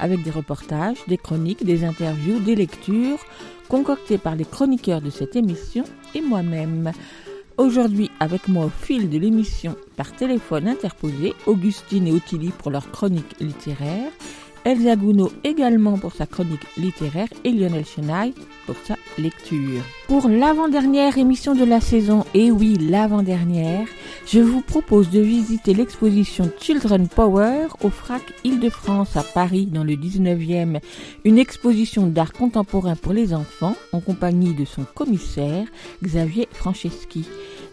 [0.00, 3.18] avec des reportages, des chroniques, des interviews, des lectures,
[3.68, 6.92] concoctées par les chroniqueurs de cette émission et moi-même.
[7.58, 12.90] Aujourd'hui, avec moi au fil de l'émission, par téléphone interposé, Augustine et Ottilie pour leur
[12.90, 14.10] chronique littéraire,
[14.64, 18.34] Elsa Gounod également pour sa chronique littéraire et Lionel Chenaille
[18.66, 19.82] pour sa lecture.
[20.06, 23.86] Pour l'avant-dernière émission de la saison, et oui, l'avant-dernière,
[24.26, 29.94] je vous propose de visiter l'exposition Children Power au FRAC Île-de-France à Paris dans le
[29.94, 30.80] 19e,
[31.24, 35.66] une exposition d'art contemporain pour les enfants en compagnie de son commissaire
[36.02, 37.26] Xavier Franceschi.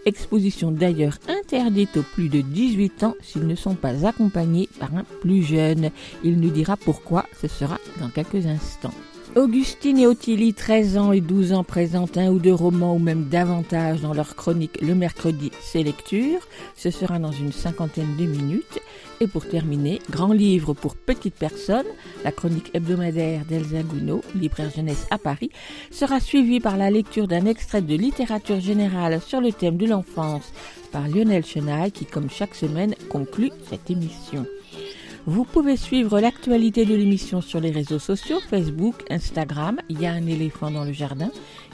[0.05, 5.03] Exposition d'ailleurs interdite aux plus de 18 ans s'ils ne sont pas accompagnés par un
[5.21, 5.91] plus jeune.
[6.23, 8.93] Il nous dira pourquoi, ce sera dans quelques instants.
[9.35, 13.25] Augustine et Ottilie, 13 ans et 12 ans, présentent un ou deux romans ou même
[13.25, 16.39] davantage dans leur chronique le mercredi C'est lecture.
[16.75, 18.79] Ce sera dans une cinquantaine de minutes.
[19.19, 21.85] Et pour terminer, grand livre pour petites personnes,
[22.23, 25.51] la chronique hebdomadaire d'Elsa Gounod, libraire jeunesse à Paris,
[25.91, 30.51] sera suivie par la lecture d'un extrait de littérature générale sur le thème de l'enfance
[30.91, 34.45] par Lionel Chenaille qui, comme chaque semaine, conclut cette émission.
[35.25, 40.13] Vous pouvez suivre l'actualité de l'émission sur les réseaux sociaux, Facebook, Instagram, il y a
[40.13, 41.29] un éléphant dans le jardin.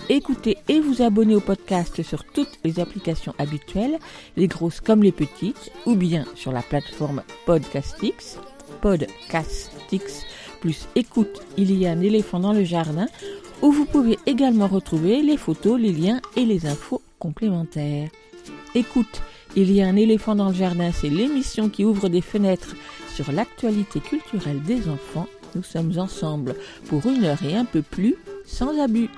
[0.10, 4.00] Écoutez et vous abonnez au podcast sur toutes les applications habituelles,
[4.36, 8.40] les grosses comme les petites, ou bien sur la plateforme Podcastix,
[8.82, 10.26] Podcastix,
[10.60, 13.08] plus écoute, il y a un éléphant dans le jardin,
[13.62, 18.10] où vous pouvez également retrouver les photos, les liens et les infos complémentaires.
[18.74, 19.22] Écoute,
[19.56, 22.76] il y a un éléphant dans le jardin, c'est l'émission qui ouvre des fenêtres
[23.16, 25.28] sur l'actualité culturelle des enfants.
[25.56, 26.54] Nous sommes ensemble
[26.90, 28.16] pour une heure et un peu plus,
[28.46, 29.10] sans abus.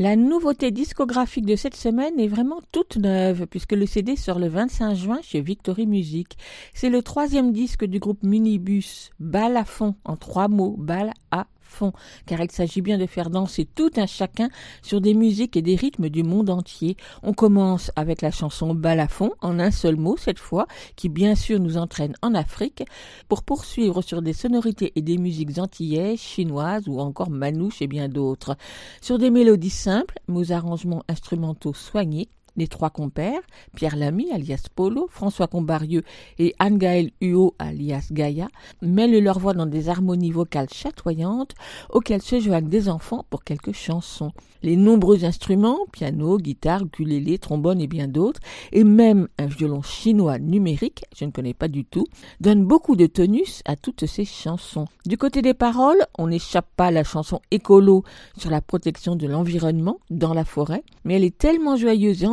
[0.00, 4.48] La nouveauté discographique de cette semaine est vraiment toute neuve puisque le CD sort le
[4.48, 6.38] 25 juin chez Victory Music.
[6.72, 11.48] C'est le troisième disque du groupe Minibus, Balle à fond, en trois mots, balle à
[11.70, 11.92] fond,
[12.26, 14.48] car il s'agit bien de faire danser tout un chacun
[14.82, 16.96] sur des musiques et des rythmes du monde entier.
[17.22, 18.74] On commence avec la chanson
[19.08, 20.66] fond, en un seul mot cette fois,
[20.96, 22.84] qui bien sûr nous entraîne en Afrique,
[23.28, 28.08] pour poursuivre sur des sonorités et des musiques antillaises, chinoises ou encore manouches et bien
[28.08, 28.56] d'autres.
[29.00, 33.40] Sur des mélodies simples, mais aux arrangements instrumentaux soignés, les trois compères,
[33.74, 36.02] Pierre Lamy alias Polo, François Combarieux
[36.38, 38.48] et Anne-Gaëlle Huot alias Gaïa,
[38.82, 41.54] mêlent leur voix dans des harmonies vocales chatoyantes
[41.90, 44.32] auxquelles se joignent des enfants pour quelques chansons.
[44.62, 48.40] Les nombreux instruments, piano, guitare, ukulélé, trombone et bien d'autres,
[48.72, 52.06] et même un violon chinois numérique, je ne connais pas du tout,
[52.40, 54.86] donnent beaucoup de tonus à toutes ces chansons.
[55.06, 58.04] Du côté des paroles, on n'échappe pas à la chanson écolo
[58.36, 62.26] sur la protection de l'environnement dans la forêt, mais elle est tellement joyeuse et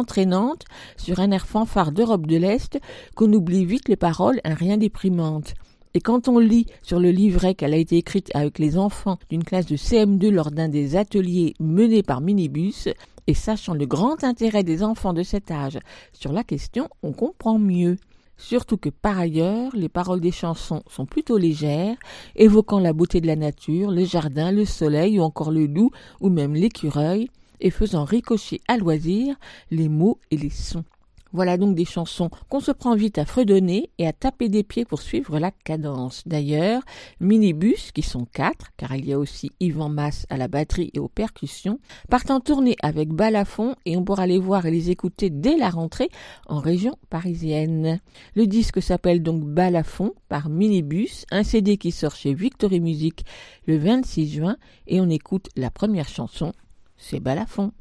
[0.97, 2.79] sur un air fanfare d'Europe de l'Est
[3.15, 5.53] qu'on oublie vite les paroles, un rien déprimantes.
[5.93, 9.43] Et quand on lit sur le livret qu'elle a été écrite avec les enfants d'une
[9.43, 12.89] classe de CM2 lors d'un des ateliers menés par Minibus,
[13.27, 15.79] et sachant le grand intérêt des enfants de cet âge
[16.13, 17.97] sur la question, on comprend mieux.
[18.37, 21.97] Surtout que par ailleurs, les paroles des chansons sont plutôt légères,
[22.35, 25.91] évoquant la beauté de la nature, le jardin, le soleil ou encore le loup
[26.21, 27.29] ou même l'écureuil,
[27.59, 29.35] et faisant ricocher à loisir
[29.71, 30.85] les mots et les sons.
[31.33, 34.85] Voilà donc des chansons qu'on se prend vite à fredonner et à taper des pieds
[34.85, 36.23] pour suivre la cadence.
[36.25, 36.81] D'ailleurs,
[37.19, 40.99] Minibus, qui sont quatre, car il y a aussi Yvan Masse à la batterie et
[40.99, 45.29] aux percussions, partent en tournée avec Balafon et on pourra les voir et les écouter
[45.29, 46.09] dès la rentrée
[46.47, 47.99] en région parisienne.
[48.35, 53.25] Le disque s'appelle donc Balafon par Minibus, un CD qui sort chez Victory Music
[53.65, 54.57] le 26 juin
[54.87, 56.53] et on écoute la première chanson,
[56.97, 57.71] c'est balafon.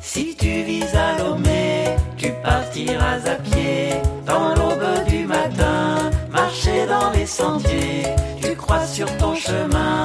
[0.00, 1.84] Si tu vises à Lomé,
[2.16, 3.90] tu partiras à pied
[4.26, 8.04] dans l'aube du matin, marcher dans les sentiers,
[8.42, 10.01] tu crois sur ton chemin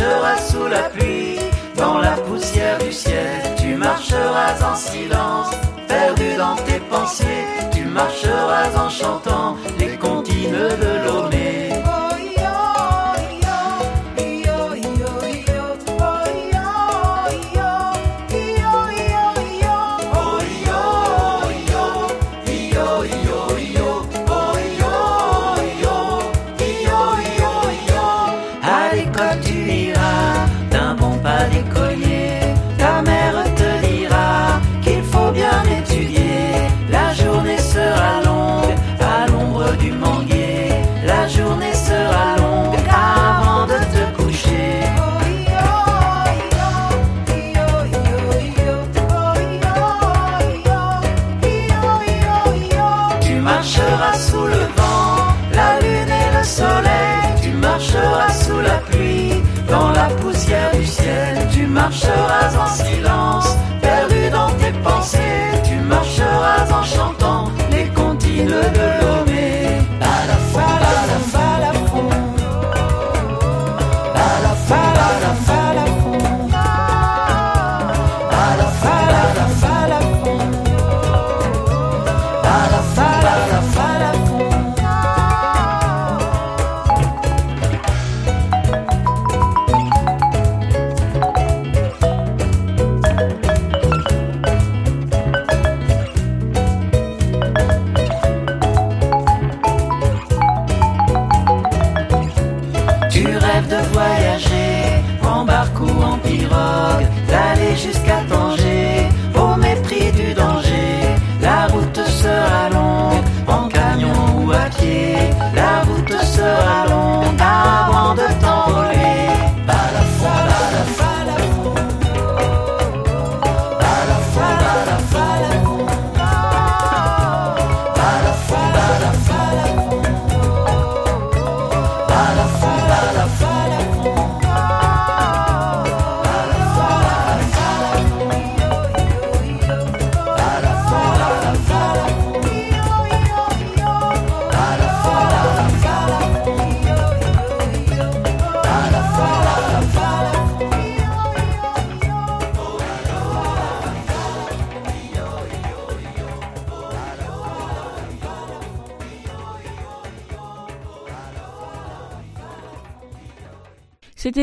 [0.00, 1.38] marcheras sous la pluie,
[1.76, 5.50] dans la poussière du ciel, tu marcheras en silence,
[5.88, 9.56] perdu dans tes pensées, tu marcheras en chantant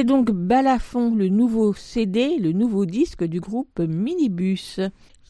[0.07, 4.79] donc Balafon, le nouveau CD, le nouveau disque du groupe Minibus.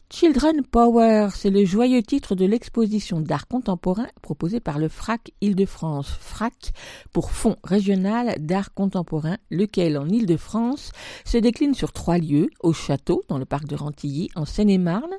[0.08, 6.16] Children Power, c'est le joyeux titre de l'exposition d'art contemporain proposée par le FRAC Île-de-France.
[6.20, 6.72] FRAC
[7.12, 10.92] pour Fonds régional d'art contemporain, lequel en Île-de-France
[11.24, 15.16] se décline sur trois lieux, au Château, dans le parc de Rantilly, en Seine-et-Marne,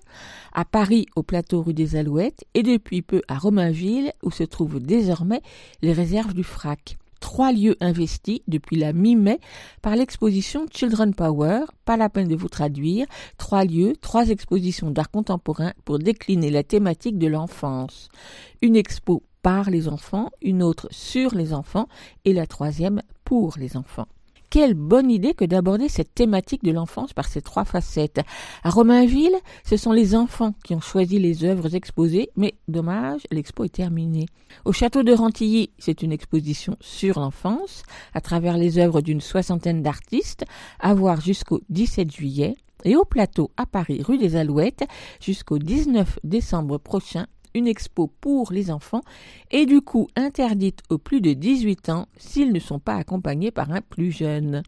[0.53, 4.79] à Paris, au plateau rue des Alouettes, et depuis peu à Romainville, où se trouvent
[4.79, 5.41] désormais
[5.81, 9.39] les réserves du FRAC trois lieux investis depuis la mi-mai
[9.81, 13.05] par l'exposition Children Power, pas la peine de vous traduire,
[13.37, 18.09] trois lieux, trois expositions d'art contemporain pour décliner la thématique de l'enfance.
[18.61, 21.87] Une expo par les enfants, une autre sur les enfants
[22.25, 24.07] et la troisième pour les enfants.
[24.49, 28.21] Quelle bonne idée que d'aborder cette thématique de l'enfance par ces trois facettes.
[28.63, 33.63] À Romainville, ce sont les enfants qui ont choisi les œuvres exposées, mais dommage, l'expo
[33.63, 34.25] est terminée.
[34.65, 37.83] Au château de Rantilly, c'est une exposition sur l'enfance,
[38.15, 40.45] à travers les œuvres d'une soixantaine d'artistes,
[40.79, 42.55] à voir jusqu'au 17 juillet.
[42.85, 44.87] Et au plateau à Paris, rue des Alouettes,
[45.21, 49.01] jusqu'au 19 décembre prochain, une expo pour les enfants
[49.51, 53.71] et du coup interdite aux plus de 18 ans s'ils ne sont pas accompagnés par
[53.71, 54.63] un plus jeune.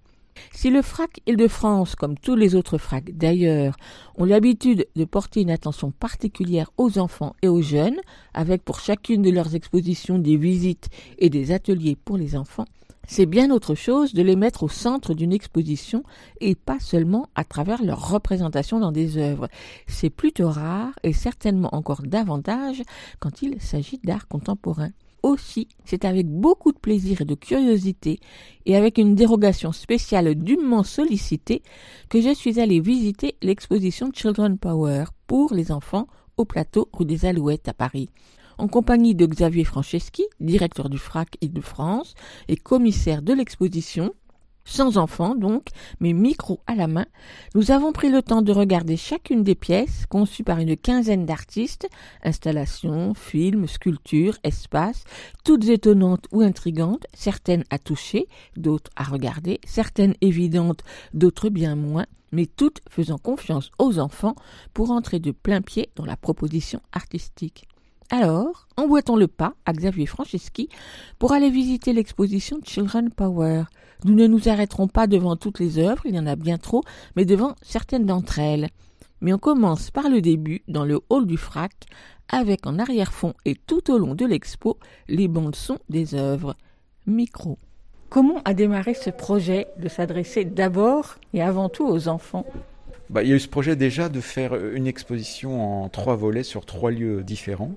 [0.52, 3.76] Si le FRAC Île-de-France, comme tous les autres FRAC d'ailleurs,
[4.16, 8.00] ont l'habitude de porter une attention particulière aux enfants et aux jeunes,
[8.34, 12.66] avec pour chacune de leurs expositions des visites et des ateliers pour les enfants,
[13.12, 16.02] c'est bien autre chose de les mettre au centre d'une exposition
[16.40, 19.50] et pas seulement à travers leur représentation dans des œuvres.
[19.86, 22.82] C'est plutôt rare et certainement encore davantage
[23.20, 24.92] quand il s'agit d'art contemporain.
[25.24, 28.18] Aussi, c'est avec beaucoup de plaisir et de curiosité
[28.66, 31.64] et avec une dérogation spéciale dûment sollicitée
[32.08, 37.26] que je suis allée visiter l'exposition Children Power pour les enfants au plateau rue des
[37.26, 38.08] Alouettes à Paris.
[38.62, 42.14] En compagnie de Xavier Franceschi, directeur du FRAC Île-de-France
[42.48, 44.14] et commissaire de l'exposition,
[44.66, 47.08] sans enfants donc, mais micro à la main,
[47.56, 51.90] nous avons pris le temps de regarder chacune des pièces conçues par une quinzaine d'artistes,
[52.24, 55.06] installations, films, sculptures, espaces,
[55.44, 58.28] toutes étonnantes ou intrigantes, certaines à toucher,
[58.58, 60.84] d'autres à regarder, certaines évidentes,
[61.16, 64.36] d'autres bien moins, mais toutes faisant confiance aux enfants
[64.76, 67.66] pour entrer de plein pied dans la proposition artistique.
[68.14, 70.68] Alors, emboîtons le pas à Xavier Franceschi
[71.18, 73.64] pour aller visiter l'exposition Children Power.
[74.04, 76.84] Nous ne nous arrêterons pas devant toutes les œuvres, il y en a bien trop,
[77.16, 78.68] mais devant certaines d'entre elles.
[79.22, 81.72] Mais on commence par le début, dans le hall du FRAC,
[82.28, 84.78] avec en arrière-fond et tout au long de l'expo
[85.08, 86.58] les bandes son des œuvres.
[87.08, 87.58] Micro.
[88.10, 92.46] Comment a démarré ce projet de s'adresser d'abord et avant tout aux enfants?
[93.12, 96.44] Bah, il y a eu ce projet déjà de faire une exposition en trois volets
[96.44, 97.76] sur trois lieux différents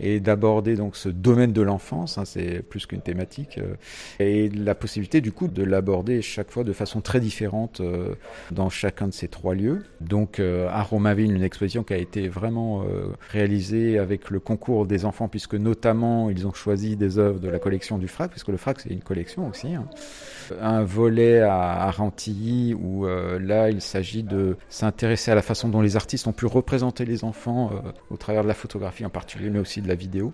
[0.00, 3.74] et d'aborder donc ce domaine de l'enfance, hein, c'est plus qu'une thématique, euh,
[4.20, 8.14] et la possibilité du coup de l'aborder chaque fois de façon très différente euh,
[8.50, 9.84] dans chacun de ces trois lieux.
[10.00, 12.84] Donc euh, à Romainville, une exposition qui a été vraiment
[13.30, 17.58] réalisée avec le concours des enfants, puisque notamment ils ont choisi des œuvres de la
[17.58, 19.74] collection du FRAC, puisque le FRAC c'est une collection aussi.
[19.74, 19.86] Hein.
[20.60, 25.96] Un volet à, Rantilly où là il s'agit de s'intéresser à la façon dont les
[25.96, 27.70] artistes ont pu représenter les enfants
[28.10, 30.32] au travers de la photographie en particulier, mais aussi de la vidéo.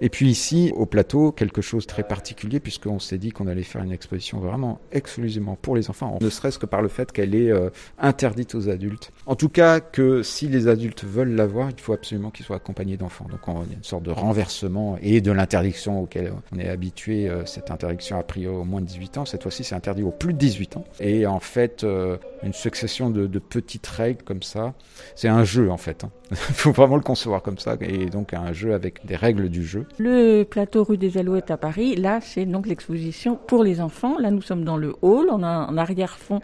[0.00, 3.62] Et puis ici, au plateau, quelque chose de très particulier, puisqu'on s'est dit qu'on allait
[3.62, 7.34] faire une exposition vraiment exclusivement pour les enfants, ne serait-ce que par le fait qu'elle
[7.34, 9.12] est euh, interdite aux adultes.
[9.26, 12.56] En tout cas, que si les adultes veulent la voir, il faut absolument qu'ils soient
[12.56, 13.26] accompagnés d'enfants.
[13.30, 17.44] Donc y a une sorte de renversement et de l'interdiction auquel on est habitué, euh,
[17.46, 19.24] cette interdiction a priori au moins de 18 ans.
[19.24, 20.84] Cette fois-ci, c'est interdit au plus de 18 ans.
[21.00, 24.74] Et en fait, euh, une succession de, petites règles comme ça,
[25.14, 26.04] c'est un jeu en fait.
[26.04, 26.10] Hein.
[26.30, 29.64] Il faut vraiment le concevoir comme ça, et donc un jeu avec des règles du
[29.64, 29.86] jeu.
[29.98, 34.18] Le plateau rue des Alouettes à Paris, là c'est donc l'exposition pour les enfants.
[34.18, 36.40] Là nous sommes dans le hall, on a en arrière-fond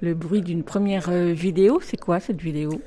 [0.00, 1.80] le bruit d'une première euh, vidéo.
[1.82, 2.80] C'est quoi cette vidéo?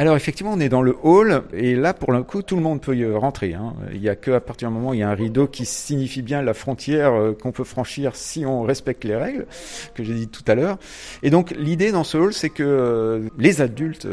[0.00, 2.80] Alors effectivement, on est dans le hall et là, pour le coup, tout le monde
[2.80, 3.52] peut y rentrer.
[3.52, 3.74] Hein.
[3.92, 6.22] Il n'y a qu'à partir du moment où il y a un rideau qui signifie
[6.22, 9.46] bien la frontière euh, qu'on peut franchir si on respecte les règles
[9.94, 10.78] que j'ai dit tout à l'heure.
[11.22, 14.06] Et donc l'idée dans ce hall, c'est que euh, les adultes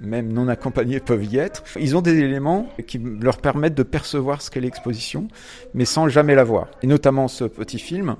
[0.00, 1.62] même non accompagnés, peuvent y être.
[1.78, 5.28] Ils ont des éléments qui leur permettent de percevoir ce qu'est l'exposition,
[5.74, 6.68] mais sans jamais la voir.
[6.82, 8.16] Et notamment ce petit film.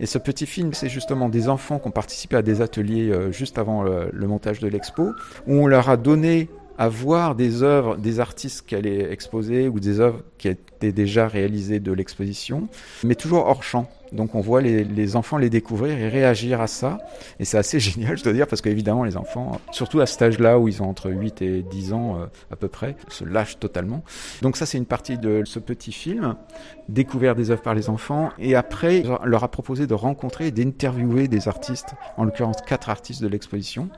[0.00, 3.32] Et ce petit film, c'est justement des enfants qui ont participé à des ateliers euh,
[3.32, 5.12] juste avant le, montage de l'expo,
[5.46, 9.80] où on leur a donné à voir des œuvres des artistes qui allaient exposer ou
[9.80, 10.48] des œuvres qui
[10.80, 12.68] déjà réalisées de l'exposition,
[13.04, 13.88] mais toujours hors champ.
[14.12, 16.98] Donc on voit les, enfants les découvrir et réagir à ça.
[17.40, 20.58] Et c'est assez génial, je dois dire, parce qu'évidemment les enfants, surtout à cet âge-là
[20.58, 24.02] où ils ont entre 8 et 10 ans euh, à peu près, se lâchent totalement.
[24.42, 26.36] Donc ça c'est une partie de ce petit film,
[26.88, 28.30] découvert des œuvres par les enfants.
[28.38, 32.90] Et après, on leur a proposé de rencontrer et d'interviewer des artistes, en l'occurrence quatre
[32.90, 33.88] artistes de l'exposition.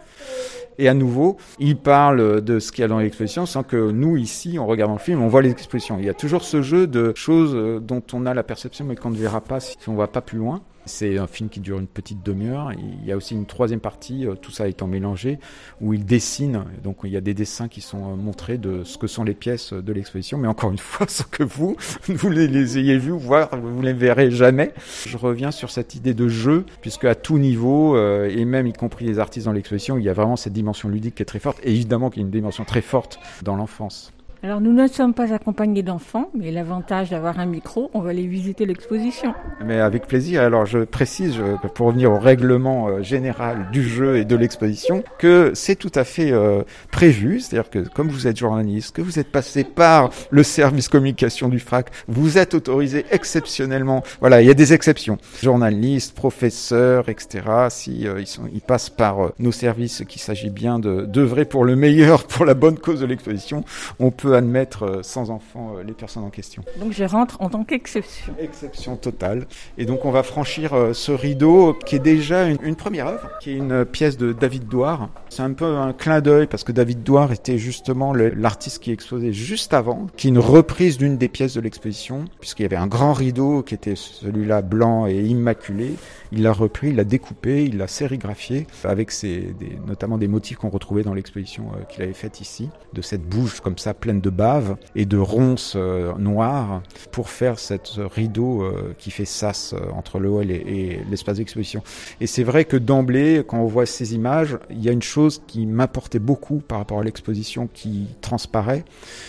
[0.78, 4.16] Et à nouveau, ils parlent de ce qu'il y a dans l'exposition sans que nous,
[4.16, 5.98] ici, en regardant le film, on voit l'exposition.
[5.98, 8.94] Il y a toujours ce jeu de choses euh, dont on a la perception mais
[8.94, 10.60] qu'on ne verra pas si on va pas plus loin.
[10.84, 12.72] C'est un film qui dure une petite demi-heure.
[12.72, 15.38] Il y a aussi une troisième partie, euh, tout ça étant mélangé,
[15.82, 16.64] où il dessine.
[16.82, 19.34] Donc il y a des dessins qui sont euh, montrés de ce que sont les
[19.34, 20.38] pièces de l'exposition.
[20.38, 21.76] Mais encore une fois, sans que vous,
[22.08, 24.72] vous les, ayez vus, voire vous les verrez jamais.
[25.06, 29.04] Je reviens sur cette idée de jeu, puisque à tout niveau, et même y compris
[29.04, 31.58] les artistes dans l'exposition, il y a vraiment cette dimension ludique qui est très forte.
[31.64, 34.12] Et évidemment qu'il y a une dimension très forte dans l'enfance.
[34.44, 38.28] Alors nous ne sommes pas accompagnés d'enfants, mais l'avantage d'avoir un micro, on va aller
[38.28, 39.34] visiter l'exposition.
[39.64, 40.42] Mais avec plaisir.
[40.42, 41.40] Alors je précise,
[41.74, 46.04] pour revenir au règlement euh, général du jeu et de l'exposition, que c'est tout à
[46.04, 47.40] fait euh, prévu.
[47.40, 51.58] C'est-à-dire que comme vous êtes journaliste, que vous êtes passé par le service communication du
[51.58, 54.04] FRAC, vous êtes autorisé exceptionnellement.
[54.20, 55.18] Voilà, il y a des exceptions.
[55.42, 57.40] Journalistes, professeurs, etc.
[57.70, 62.44] Si euh, ils, passent par nos services, qu'il s'agit bien d'œuvrer pour le meilleur, pour
[62.44, 63.64] la bonne cause de l'exposition,
[63.98, 66.62] on peut admettre euh, sans enfant euh, les personnes en question.
[66.80, 68.34] Donc je rentre en tant qu'exception.
[68.38, 69.46] Exception totale.
[69.76, 73.50] Et donc on va franchir euh, ce rideau qui est déjà une, première œuvre, qui
[73.50, 75.08] est une pièce de David Douard.
[75.28, 79.32] C'est un peu un clin d'œil parce que David Douard était justement l'artiste qui exposait
[79.32, 82.86] juste avant, qui est une reprise d'une des pièces de l'exposition, puisqu'il y avait un
[82.86, 85.94] grand rideau qui était celui-là blanc et immaculé.
[86.32, 90.58] Il l'a repris, il l'a découpé, il l'a sérigraphié avec ses, des, notamment des motifs
[90.58, 94.30] qu'on retrouvait dans l'exposition qu'il avait faite ici, de cette bouche comme ça pleine de
[94.30, 96.82] bave et de ronces euh, noires
[97.12, 101.82] pour faire cette rideau euh, qui fait sas euh, entre le hall et, l'espace d'exposition.
[102.20, 105.42] Et c'est vrai que d'emblée, quand on voit ces images, il y a une chose
[105.46, 108.84] qui m'apportait beaucoup par rapport à l'exposition qui transparaît,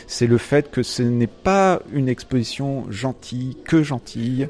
[0.07, 4.47] c'est le fait que ce n'est pas une exposition gentille, que gentille,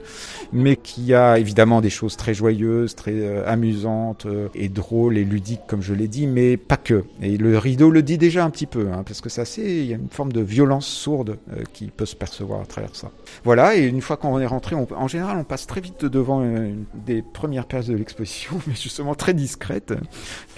[0.53, 5.25] mais qui a évidemment des choses très joyeuses, très euh, amusantes euh, et drôles et
[5.25, 7.03] ludiques, comme je l'ai dit, mais pas que.
[7.22, 9.86] Et le rideau le dit déjà un petit peu, hein, parce que c'est assez, il
[9.86, 13.12] y a une forme de violence sourde euh, qui peut se percevoir à travers ça.
[13.43, 16.86] Voilà, et une fois qu'on est rentré, en général, on passe très vite devant une
[17.05, 19.93] des premières pièces de l'exposition, mais justement très discrète,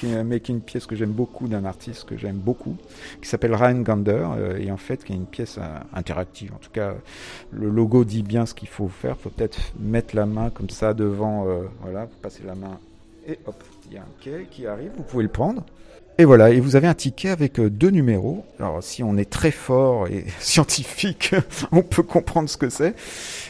[0.03, 2.75] mais qui est une pièce que j'aime beaucoup d'un artiste que j'aime beaucoup,
[3.21, 4.27] qui s'appelle Ryan Gander,
[4.59, 5.57] et en fait, qui est une pièce
[5.93, 6.53] interactive.
[6.53, 6.93] En tout cas,
[7.51, 9.17] le logo dit bien ce qu'il faut faire.
[9.17, 11.47] Faut peut-être mettre la main comme ça devant,
[11.81, 12.79] voilà, vous passez la main,
[13.27, 15.63] et hop, il y a un quai qui arrive, vous pouvez le prendre.
[16.17, 18.45] Et voilà, et vous avez un ticket avec euh, deux numéros.
[18.59, 21.33] Alors si on est très fort et scientifique,
[21.71, 22.95] on peut comprendre ce que c'est.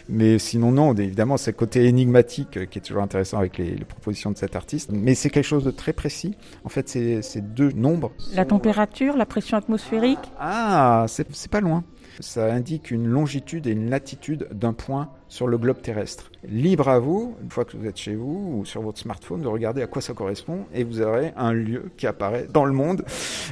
[0.08, 3.72] Mais sinon non, évidemment c'est le côté énigmatique euh, qui est toujours intéressant avec les,
[3.72, 4.92] les propositions de cet artiste.
[4.94, 6.36] Mais c'est quelque chose de très précis.
[6.64, 8.12] En fait, c'est deux nombres.
[8.36, 11.84] La température, la pression atmosphérique Ah, c'est pas loin.
[12.20, 16.30] Ça indique une longitude et une latitude d'un point sur le globe terrestre.
[16.48, 19.48] Libre à vous, une fois que vous êtes chez vous ou sur votre smartphone, de
[19.48, 23.06] regarder à quoi ça correspond et vous aurez un lieu qui apparaît dans le monde.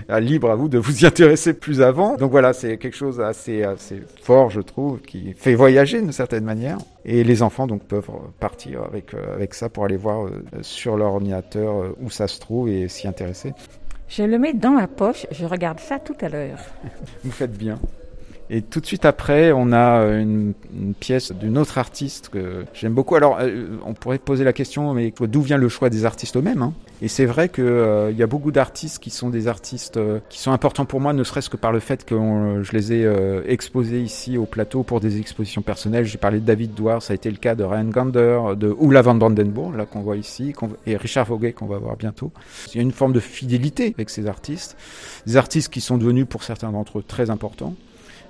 [0.10, 2.18] Ah, Libre à vous de vous y intéresser plus avant.
[2.18, 6.44] Donc voilà, c'est quelque chose assez, assez fort, je trouve, qui fait voyager d'une certaine
[6.44, 6.78] manière.
[7.06, 10.98] Et les enfants donc peuvent partir avec, euh, avec ça pour aller voir euh, sur
[10.98, 13.54] leur ordinateur euh, où ça se trouve et s'y intéresser.
[14.10, 16.60] Je le mets dans ma poche, je regarde ça tout à l'heure.
[17.24, 17.80] Vous faites bien.
[18.52, 22.66] Et tout de suite après, on a euh, une, une pièce d'une autre artiste que
[22.74, 23.16] j'aime beaucoup.
[23.16, 26.64] Alors, euh, on pourrait poser la question, mais d'où vient le choix des artistes eux-mêmes
[26.64, 26.74] hein?
[27.02, 30.40] Et c'est vrai que euh, y a beaucoup d'artistes qui sont des artistes euh, qui
[30.40, 33.06] sont importants pour moi, ne serait-ce que par le fait que on- je les ai
[33.06, 36.04] euh, exposés ici au plateau pour des expositions personnelles.
[36.06, 39.02] J'ai parlé de David Douar, ça a été le cas de Ryan Gander, de Oula
[39.02, 40.54] van Brandenburg, là qu'on voit ici,
[40.88, 42.32] et Richard Voguet qu'on va voir bientôt.
[42.74, 44.76] Il y a une forme de fidélité avec ces artistes,
[45.26, 47.76] des artistes qui sont devenus pour certains d'entre eux très importants.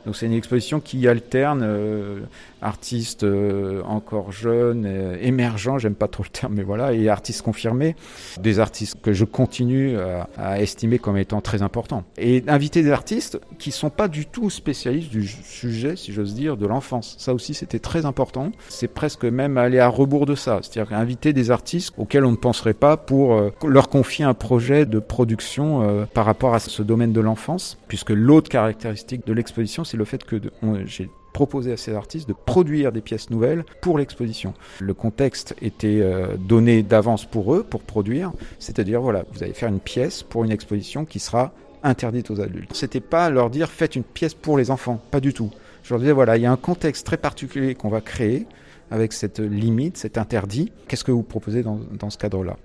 [0.09, 2.21] Donc c'est une exposition qui alterne euh,
[2.61, 7.41] artistes euh, encore jeunes, euh, émergents, j'aime pas trop le terme, mais voilà, et artistes
[7.41, 7.95] confirmés,
[8.39, 12.03] des artistes que je continue à, à estimer comme étant très importants.
[12.17, 16.57] Et inviter des artistes qui sont pas du tout spécialistes du sujet, si j'ose dire,
[16.57, 17.15] de l'enfance.
[17.19, 18.51] Ça aussi c'était très important.
[18.67, 22.37] C'est presque même aller à rebours de ça, c'est-à-dire inviter des artistes auxquels on ne
[22.37, 26.81] penserait pas pour euh, leur confier un projet de production euh, par rapport à ce
[26.81, 30.39] domaine de l'enfance, puisque l'autre caractéristique de l'exposition, c'est le fait que
[30.85, 34.53] j'ai proposé à ces artistes de produire des pièces nouvelles pour l'exposition.
[34.81, 39.69] Le contexte était euh, donné d'avance pour eux, pour produire, c'est-à-dire voilà, vous allez faire
[39.69, 42.71] une pièce pour une exposition qui sera interdite aux adultes.
[42.73, 45.49] C'était pas leur dire faites une pièce pour les enfants, pas du tout.
[45.83, 48.45] Je leur disais voilà, il y a un contexte très particulier qu'on va créer
[48.91, 50.73] avec cette limite, cet interdit.
[50.89, 52.57] Qu'est-ce que vous proposez dans, dans ce cadre-là?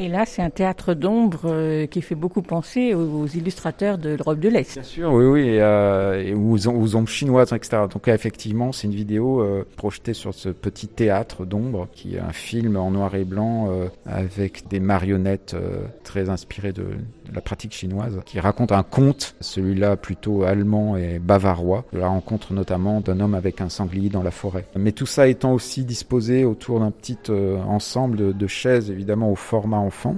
[0.00, 4.10] Et là, c'est un théâtre d'ombre euh, qui fait beaucoup penser aux, aux illustrateurs de
[4.10, 4.74] l'Europe de l'Est.
[4.74, 7.82] Bien sûr, oui, oui, et, aux, aux ombres chinoises, etc.
[7.92, 12.32] Donc effectivement, c'est une vidéo euh, projetée sur ce petit théâtre d'ombre, qui est un
[12.32, 15.56] film en noir et blanc euh, avec des marionnettes
[16.04, 16.86] très inspirées de,
[17.34, 22.52] la pratique chinoise, qui raconte un conte, celui-là plutôt allemand et bavarois, de la rencontre
[22.52, 24.64] notamment d'un homme avec un sanglier dans la forêt.
[24.76, 29.34] Mais tout ça étant aussi disposé autour d'un petit ensemble de, de chaises, évidemment au
[29.68, 30.16] format enfant.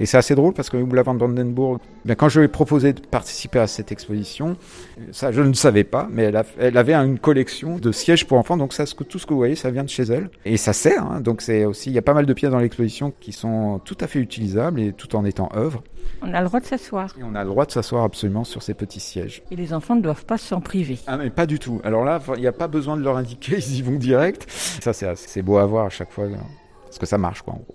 [0.00, 2.92] Et c'est assez drôle parce que Ulla van Brandenburg, ben, quand je lui ai proposé
[2.92, 4.56] de participer à cette exposition,
[5.10, 8.38] ça je ne savais pas, mais elle, a- elle avait une collection de sièges pour
[8.38, 10.30] enfants, donc ça, tout ce que vous voyez, ça vient de chez elle.
[10.44, 12.60] Et ça sert, hein, donc c'est aussi, il y a pas mal de pièces dans
[12.60, 15.82] l'exposition qui sont tout à fait utilisables et tout en étant œuvres.
[16.22, 17.12] On a le droit de s'asseoir.
[17.18, 19.42] Et on a le droit de s'asseoir absolument sur ces petits sièges.
[19.50, 20.98] Et les enfants ne doivent pas s'en priver.
[21.08, 21.80] Ah mais pas du tout.
[21.84, 24.46] Alors là, il n'y a pas besoin de leur indiquer, ils y vont direct.
[24.48, 26.38] Ça c'est beau à voir à chaque fois, hein,
[26.84, 27.74] parce que ça marche quoi en gros.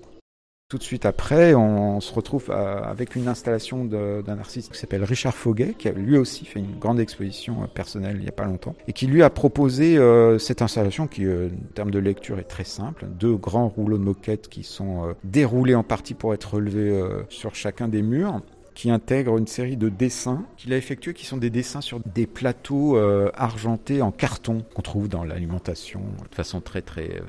[0.73, 5.03] Tout de suite après, on se retrouve euh, avec une installation d'un artiste qui s'appelle
[5.03, 8.31] Richard Foguet, qui a lui aussi fait une grande exposition euh, personnelle il n'y a
[8.31, 12.39] pas longtemps, et qui lui a proposé euh, cette installation qui, en termes de lecture,
[12.39, 13.05] est très simple.
[13.05, 17.88] Deux grands rouleaux de moquettes qui sont déroulés en partie pour être relevés sur chacun
[17.88, 18.41] des murs
[18.73, 22.25] qui intègre une série de dessins qu'il a effectués, qui sont des dessins sur des
[22.25, 22.97] plateaux
[23.36, 27.21] argentés en carton qu'on trouve dans l'alimentation de façon très très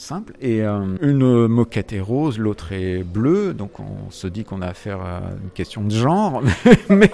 [0.00, 0.34] simple.
[0.40, 4.66] Et euh, une moquette est rose, l'autre est bleue, donc on se dit qu'on a
[4.66, 6.42] affaire à une question de genre,
[6.88, 7.10] mais,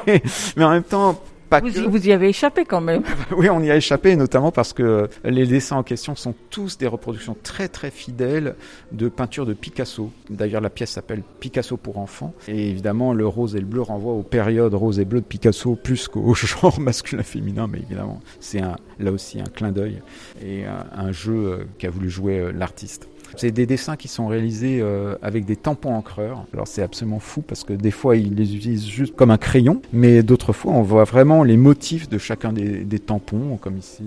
[0.56, 1.78] mais en même temps pas Vous, que.
[1.78, 3.02] y- vous y avez échappé quand même.
[3.36, 6.86] Oui, on y a échappé, notamment parce que les dessins en question sont tous des
[6.86, 8.54] reproductions très très fidèles
[8.92, 10.10] de peintures de Picasso.
[10.30, 12.34] D'ailleurs, la pièce s'appelle Picasso pour enfants.
[12.48, 15.74] Et évidemment, le rose et le bleu renvoient aux périodes rose et bleu de Picasso
[15.76, 17.66] plus qu'au genre masculin-féminin.
[17.66, 20.00] Mais évidemment, c'est un, là aussi un clin d'œil
[20.44, 23.08] et un, un jeu euh, qu'a voulu jouer euh, l'artiste.
[23.36, 26.44] C'est des dessins qui sont réalisés euh, avec des tampons encreurs.
[26.52, 29.82] Alors c'est absolument fou parce que des fois ils les utilisent juste comme un crayon,
[29.92, 34.04] mais d'autres fois on voit vraiment les motifs de chacun des, des tampons, comme ici,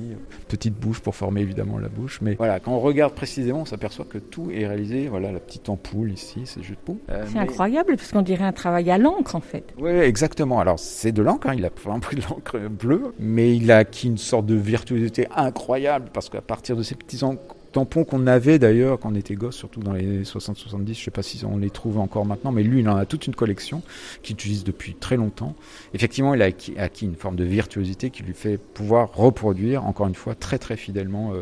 [0.47, 2.19] petite bouche pour former évidemment la bouche.
[2.21, 5.07] Mais voilà, quand on regarde précisément, on s'aperçoit que tout est réalisé.
[5.07, 6.97] Voilà la petite ampoule ici, c'est juste pour.
[7.09, 9.63] Euh, C'est mais- incroyable parce qu'on dirait un travail à l'encre en fait.
[9.79, 10.59] oui, exactement.
[10.59, 13.77] Alors, c'est de l'encre, hein, il a vraiment pris de l'encre bleue, mais il a
[13.77, 17.35] acquis une sorte de virtuosité incroyable parce qu'à partir de ces petits en-
[17.71, 21.21] tampons qu'on avait d'ailleurs quand on était gosse, surtout dans les 60-70, je sais pas
[21.21, 23.81] si on les trouve encore maintenant, mais lui, il en a toute une collection
[24.23, 25.55] qu'il utilise depuis très longtemps.
[25.93, 30.07] Effectivement, il a acquis, acquis une forme de virtuosité qui lui fait pouvoir reproduire, encore
[30.07, 31.41] une fois, très très fidèlement euh,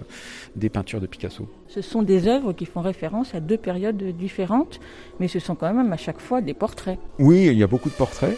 [0.56, 1.48] des peintures de Picasso.
[1.68, 4.80] Ce sont des œuvres qui font référence à deux périodes différentes,
[5.20, 7.00] mais ce sont quand même à chaque fois des portraits.
[7.20, 8.38] Oui, il y a beaucoup de portraits.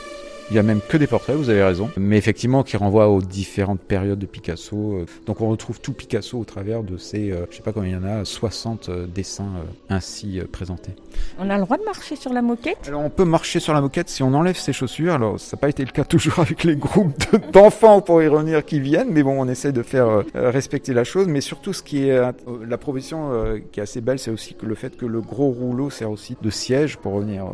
[0.52, 1.90] Il y a même que des portraits, vous avez raison.
[1.98, 4.94] Mais effectivement, qui renvoient aux différentes périodes de Picasso.
[4.96, 7.90] Euh, Donc on retrouve tout Picasso au travers de ces, euh, je sais pas combien
[7.90, 9.50] il y en a, 60 euh, dessins
[9.90, 10.92] ainsi présentés.
[11.40, 12.78] On a le droit de marcher sur la moquette?
[12.88, 15.14] Alors on peut marcher sur la moquette si on enlève ses chaussures.
[15.14, 18.28] Alors ça n'a pas été le cas toujours avec les groupes de- d'enfants pour y
[18.28, 21.28] revenir qui viennent, mais bon on essaie de faire respecter la chose.
[21.28, 22.20] Mais surtout ce qui est
[22.68, 23.30] la proposition
[23.72, 26.50] qui est assez belle, c'est aussi le fait que le gros rouleau sert aussi de
[26.50, 27.50] siège pour revenir euh,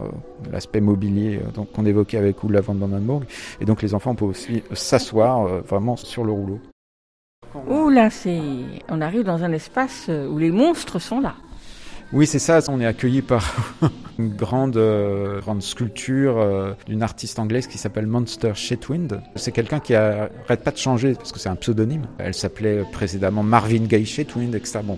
[0.52, 2.76] l'aspect mobilier donc qu'on évoquait avec Oula van
[3.60, 6.60] Et donc les enfants peuvent aussi s'asseoir euh, vraiment sur le rouleau.
[7.70, 8.42] Ouh là, c'est...
[8.90, 11.36] on arrive dans un espace où les monstres sont là.
[12.12, 12.60] Oui, c'est ça.
[12.68, 13.56] On est accueilli par
[14.18, 19.22] une grande, euh, grande sculpture euh, d'une artiste anglaise qui s'appelle Monster Shetwind.
[19.36, 22.08] C'est quelqu'un qui arrête pas de changer parce que c'est un pseudonyme.
[22.18, 24.80] Elle s'appelait précédemment Marvin Gaye Shetwind, etc.
[24.84, 24.98] Bon.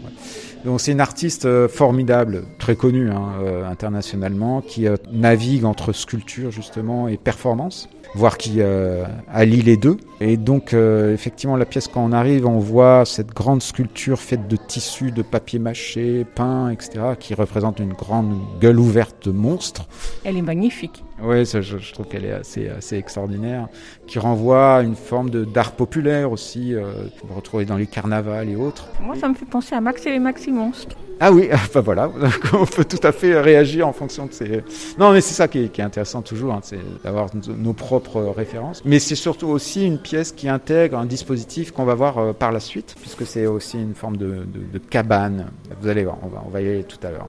[0.65, 3.34] Donc c'est une artiste euh, formidable, très connue hein,
[3.69, 9.97] internationalement, qui navigue entre sculpture justement et performance voire qui euh, allie les deux.
[10.19, 14.56] Et donc, effectivement, la pièce, quand on arrive, on voit cette grande sculpture faite de
[14.56, 19.86] tissus, de papier mâché, peint, etc., qui représente une grande gueule ouverte de monstre.
[20.24, 21.04] Elle est magnifique.
[21.22, 23.67] Oui, je, je trouve qu'elle est assez, assez extraordinaire,
[24.06, 28.50] qui renvoie à une forme d'art populaire aussi, euh, qu'on va retrouver dans les carnavals
[28.50, 28.88] et autres.
[29.02, 30.96] Moi, ça me fait penser à Max et les Maxi Monstres.
[31.20, 32.12] Ah oui, bah voilà,
[32.54, 34.63] on peut tout à fait réagir en fonction de ces...
[35.00, 38.22] Non, mais c'est ça qui est, qui est intéressant toujours, hein, c'est d'avoir nos propres
[38.22, 38.84] références.
[38.86, 42.52] Mais c'est surtout aussi une pièce qui intègre un dispositif qu'on va voir euh, par
[42.52, 45.48] la suite, puisque c'est aussi une forme de, de, de cabane.
[45.82, 47.26] Vous allez voir, on va, on va y aller tout à l'heure.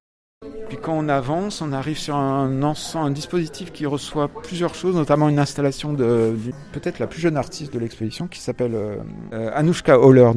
[0.69, 4.95] Puis quand on avance, on arrive sur un ensemble, un dispositif qui reçoit plusieurs choses,
[4.95, 8.97] notamment une installation de, du- peut-être la plus jeune artiste de l'exposition qui s'appelle euh,
[9.33, 10.31] euh, Anouchka Holler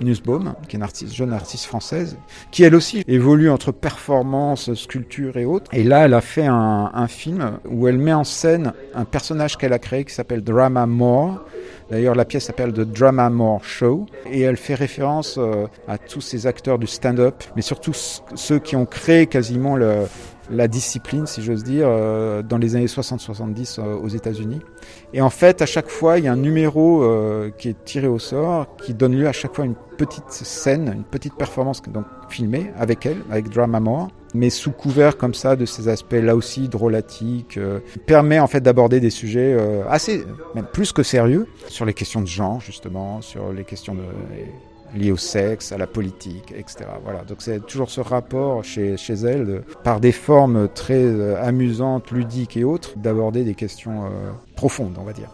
[0.00, 2.16] Nussbaum, qui est une artiste, jeune artiste française,
[2.52, 5.68] qui elle aussi évolue entre performance, sculpture et autres.
[5.74, 9.56] Et là, elle a fait un, un film où elle met en scène un personnage
[9.56, 11.44] qu'elle a créé qui s'appelle Drama More.
[11.92, 16.22] D'ailleurs, la pièce s'appelle The Drama More Show et elle fait référence euh, à tous
[16.22, 21.62] ces acteurs du stand-up, mais surtout ceux qui ont créé quasiment la discipline, si j'ose
[21.62, 24.60] dire, euh, dans les années 60-70 euh, aux États-Unis.
[25.12, 27.04] Et en fait, à chaque fois, il y a un numéro
[27.58, 31.04] qui est tiré au sort, qui donne lieu à chaque fois une petite scène, une
[31.04, 35.66] petite performance donc filmée avec elle, avec Drama More, mais sous couvert comme ça de
[35.66, 40.66] ces aspects là aussi drôlatiques, euh, permet en fait d'aborder des sujets euh, assez, même
[40.72, 43.96] plus que sérieux, sur les questions de genre justement, sur les questions
[44.94, 46.84] liées au sexe, à la politique, etc.
[47.02, 52.10] Voilà, donc c'est toujours ce rapport chez, chez elle, par des formes très euh, amusantes,
[52.10, 54.04] ludiques et autres, d'aborder des questions
[54.54, 55.30] profondes, on va dire.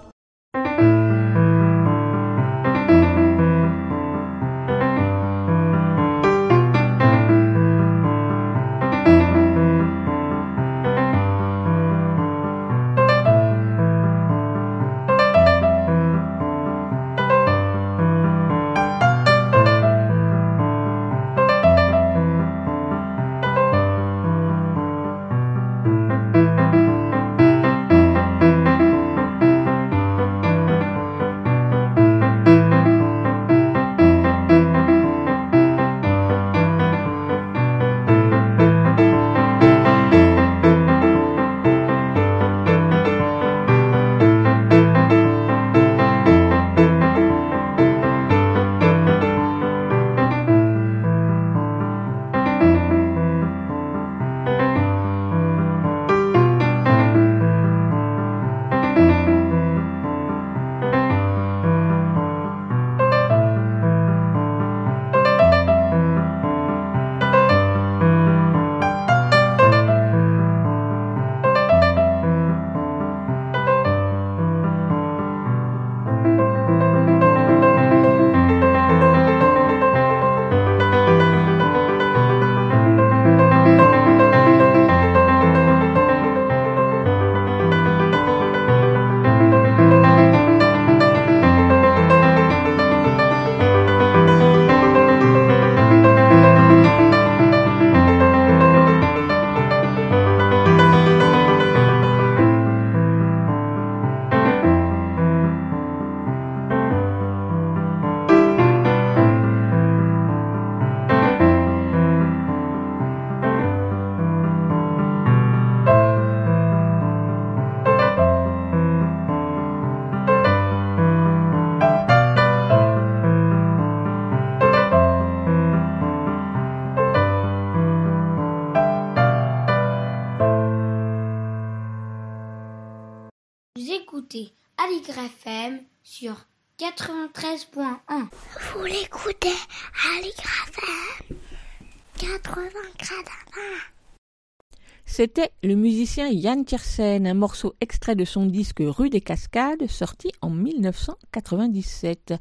[146.27, 152.35] Yann Tiersen, un morceau extrait de son disque Rue des Cascades, sorti en 1997.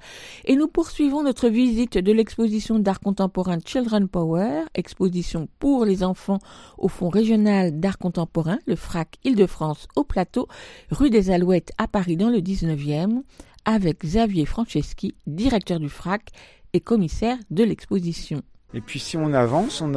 [0.45, 6.39] Et nous poursuivons notre visite de l'exposition d'art contemporain Children Power, exposition pour les enfants
[6.79, 10.47] au Fonds régional d'art contemporain, le FRAC Île-de-France au plateau,
[10.89, 13.21] rue des Alouettes à Paris dans le 19e,
[13.65, 16.29] avec Xavier Franceschi, directeur du FRAC
[16.73, 18.41] et commissaire de l'exposition.
[18.73, 19.95] Et puis si on avance, on,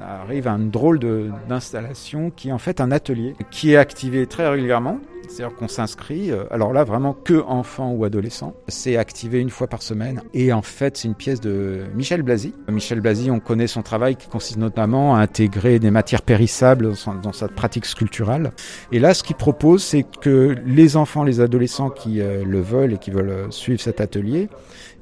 [0.00, 1.00] arrive à une drôle
[1.48, 4.98] d'installation qui est en fait un atelier qui est activé très régulièrement.
[5.28, 8.54] C'est-à-dire qu'on s'inscrit, euh, alors là vraiment que enfants ou adolescents.
[8.68, 10.22] C'est activé une fois par semaine.
[10.34, 12.54] Et en fait, c'est une pièce de Michel Blasi.
[12.68, 17.32] Michel Blasi, on connaît son travail qui consiste notamment à intégrer des matières périssables dans
[17.32, 18.52] sa pratique sculpturale.
[18.92, 22.94] Et là, ce qu'il propose, c'est que les enfants, les adolescents qui euh, le veulent
[22.94, 24.48] et qui veulent euh, suivre cet atelier,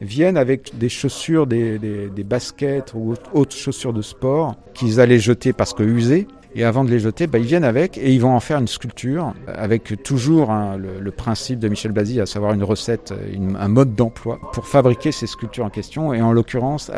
[0.01, 5.53] viennent avec des chaussures, des, des baskets ou autres chaussures de sport qu'ils allaient jeter
[5.53, 8.35] parce que usées et avant de les jeter, bah, ils viennent avec et ils vont
[8.35, 12.65] en faire une sculpture avec toujours hein, le, principe de Michel Blasi, à savoir une
[12.65, 13.13] recette,
[13.59, 16.13] un mode d'emploi pour fabriquer ces sculptures en question.
[16.13, 16.91] Et en l'occurrence,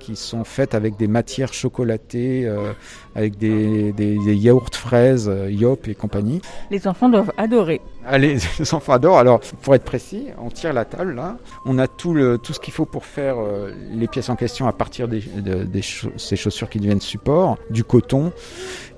[0.00, 2.72] qui sont faites avec des matières chocolatées, euh,
[3.14, 6.40] avec des, des, des, yaourts fraises, euh, Yop et compagnie.
[6.70, 7.80] Les enfants doivent adorer.
[8.18, 8.38] Les
[8.72, 9.18] enfants adorent.
[9.18, 11.36] Alors, pour être précis, on tire la table là.
[11.64, 14.66] On a tout, le, tout ce qu'il faut pour faire euh, les pièces en question
[14.66, 18.32] à partir des, de, des cha ces chaussures qui deviennent support, du coton.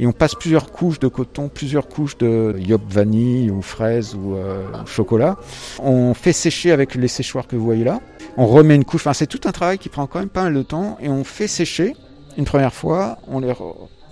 [0.00, 4.35] Et on passe plusieurs couches de coton, plusieurs couches de yop vanille ou fraise ou
[4.35, 5.37] euh, chocolat.
[5.81, 8.00] On fait sécher avec les séchoirs que vous voyez là.
[8.37, 9.02] On remet une couche.
[9.02, 10.98] Enfin, c'est tout un travail qui prend quand même pas mal de temps.
[11.00, 11.94] Et on fait sécher
[12.37, 13.18] une première fois.
[13.29, 13.52] On les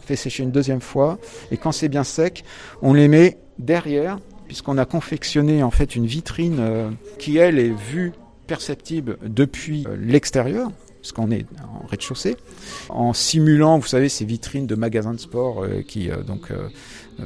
[0.05, 1.19] fait sécher une deuxième fois.
[1.51, 2.45] Et quand c'est bien sec,
[2.83, 7.71] on les met derrière puisqu'on a confectionné en fait une vitrine euh, qui elle est
[7.71, 8.13] vue
[8.47, 12.35] perceptible depuis euh, l'extérieur puisqu'on est en rez-de-chaussée,
[12.89, 16.51] en simulant, vous savez, ces vitrines de magasins de sport euh, qui donc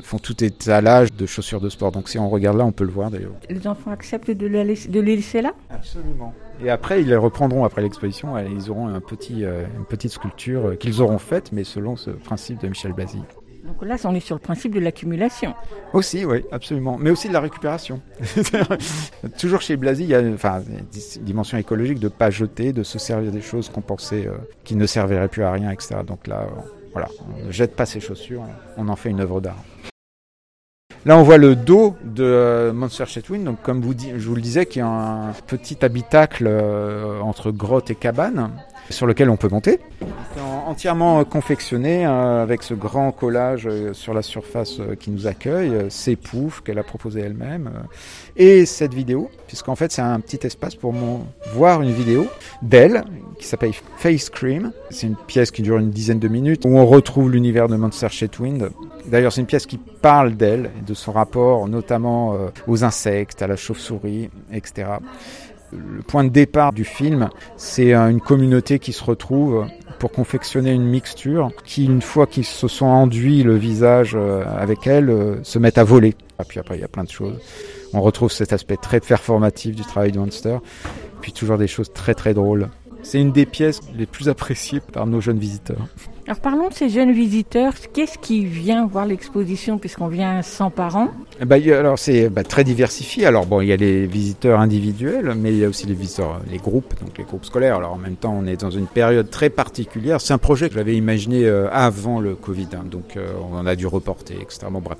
[0.02, 1.92] font tout étalage de chaussures de sport.
[1.92, 3.34] Donc si on regarde là, on peut le voir d'ailleurs.
[3.48, 5.54] Les enfants acceptent de, la laisser, de les laisser là?
[5.70, 6.34] Absolument.
[6.62, 8.36] Et après, ils les reprendront après l'exposition.
[8.38, 12.68] Ils auront un petit, une petite sculpture qu'ils auront faite, mais selon ce principe de
[12.68, 13.20] Michel Blasi.
[13.68, 15.54] Donc là, on est sur le principe de l'accumulation.
[15.92, 16.96] Aussi, oui, absolument.
[16.98, 18.00] Mais aussi de la récupération.
[19.38, 22.82] Toujours chez Blasi, il y a enfin, une dimension écologique de ne pas jeter, de
[22.82, 25.96] se servir des choses qu'on pensait euh, qui ne serviraient plus à rien, etc.
[26.06, 26.60] Donc là, euh,
[26.92, 27.08] voilà,
[27.42, 28.42] on ne jette pas ses chaussures,
[28.78, 29.62] on en fait une œuvre d'art.
[31.06, 34.40] Là, on voit le dos de euh, Monster Chetwin, donc comme vous, je vous le
[34.40, 38.50] disais, qui est un petit habitacle euh, entre grotte et cabane
[38.90, 39.80] sur lequel on peut monter.
[40.66, 46.62] entièrement confectionné euh, avec ce grand collage sur la surface qui nous accueille, ces poufs
[46.62, 47.70] qu'elle a proposé elle-même
[48.36, 50.94] et cette vidéo, puisqu'en fait c'est un petit espace pour
[51.52, 52.26] voir une vidéo
[52.62, 53.04] d'elle
[53.38, 54.72] qui s'appelle Face Cream.
[54.90, 58.08] C'est une pièce qui dure une dizaine de minutes où on retrouve l'univers de Monster
[58.10, 58.70] Chetwind.
[59.06, 63.46] D'ailleurs, c'est une pièce qui parle d'elle de son rapport notamment euh, aux insectes, à
[63.46, 64.88] la chauve-souris, etc.
[65.72, 69.66] Le point de départ du film, c'est une communauté qui se retrouve
[69.98, 75.40] pour confectionner une mixture qui, une fois qu'ils se sont enduits le visage avec elle,
[75.42, 76.14] se mettent à voler.
[76.40, 77.38] Et puis après, il y a plein de choses.
[77.92, 80.58] On retrouve cet aspect très performatif du travail de Monster.
[81.20, 82.68] Puis toujours des choses très très drôles.
[83.02, 85.86] C'est une des pièces les plus appréciées par nos jeunes visiteurs.
[86.26, 87.72] Alors parlons de ces jeunes visiteurs.
[87.94, 91.08] Qu'est-ce qui vient voir l'exposition puisqu'on vient sans parents?
[91.40, 93.24] Bah, Alors c'est bah, très diversifié.
[93.24, 96.42] Alors bon, il y a les visiteurs individuels, mais il y a aussi les visiteurs,
[96.50, 97.76] les groupes, donc les groupes scolaires.
[97.76, 100.20] Alors en même temps, on est dans une période très particulière.
[100.20, 103.74] C'est un projet que j'avais imaginé euh, avant le Covid, hein, donc euh, on a
[103.74, 104.66] dû reporter, etc.
[104.70, 104.98] Bon bref.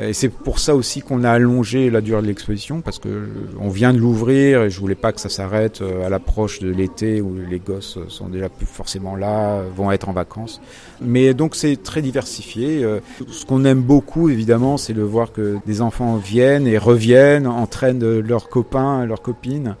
[0.00, 3.28] Et c'est pour ça aussi qu'on a allongé la durée de l'exposition parce que
[3.60, 7.20] on vient de l'ouvrir et je voulais pas que ça s'arrête à l'approche de l'été
[7.20, 10.60] où les gosses sont déjà plus forcément là, vont être en vacances.
[11.00, 12.86] Mais donc c'est très diversifié.
[13.28, 18.20] Ce qu'on aime beaucoup évidemment, c'est de voir que des enfants viennent et reviennent, entraînent
[18.20, 19.74] leurs copains, leurs copines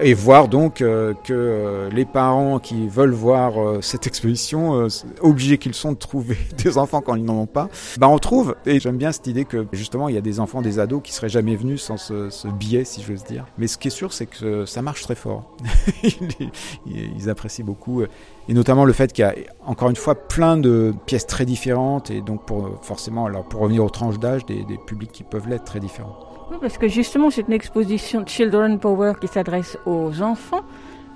[0.00, 4.88] et voir donc euh, que euh, les parents qui veulent voir euh, cette exposition,
[5.20, 8.56] obligés qu'ils sont de trouver des enfants quand ils n'en ont pas, bah on trouve.
[8.66, 11.12] Et j'aime bien cette idée que justement il y a des enfants, des ados qui
[11.12, 13.46] seraient jamais venus sans ce, ce biais, si j'ose dire.
[13.58, 15.56] Mais ce qui est sûr, c'est que ça marche très fort.
[16.86, 18.02] ils apprécient beaucoup.
[18.48, 22.10] Et notamment le fait qu'il y a encore une fois plein de pièces très différentes
[22.10, 25.64] et donc pour forcément alors pour revenir aux tranches d'âge des publics qui peuvent l'être
[25.64, 26.33] très différents.
[26.60, 30.62] Parce que justement, c'est une exposition Children Power qui s'adresse aux enfants.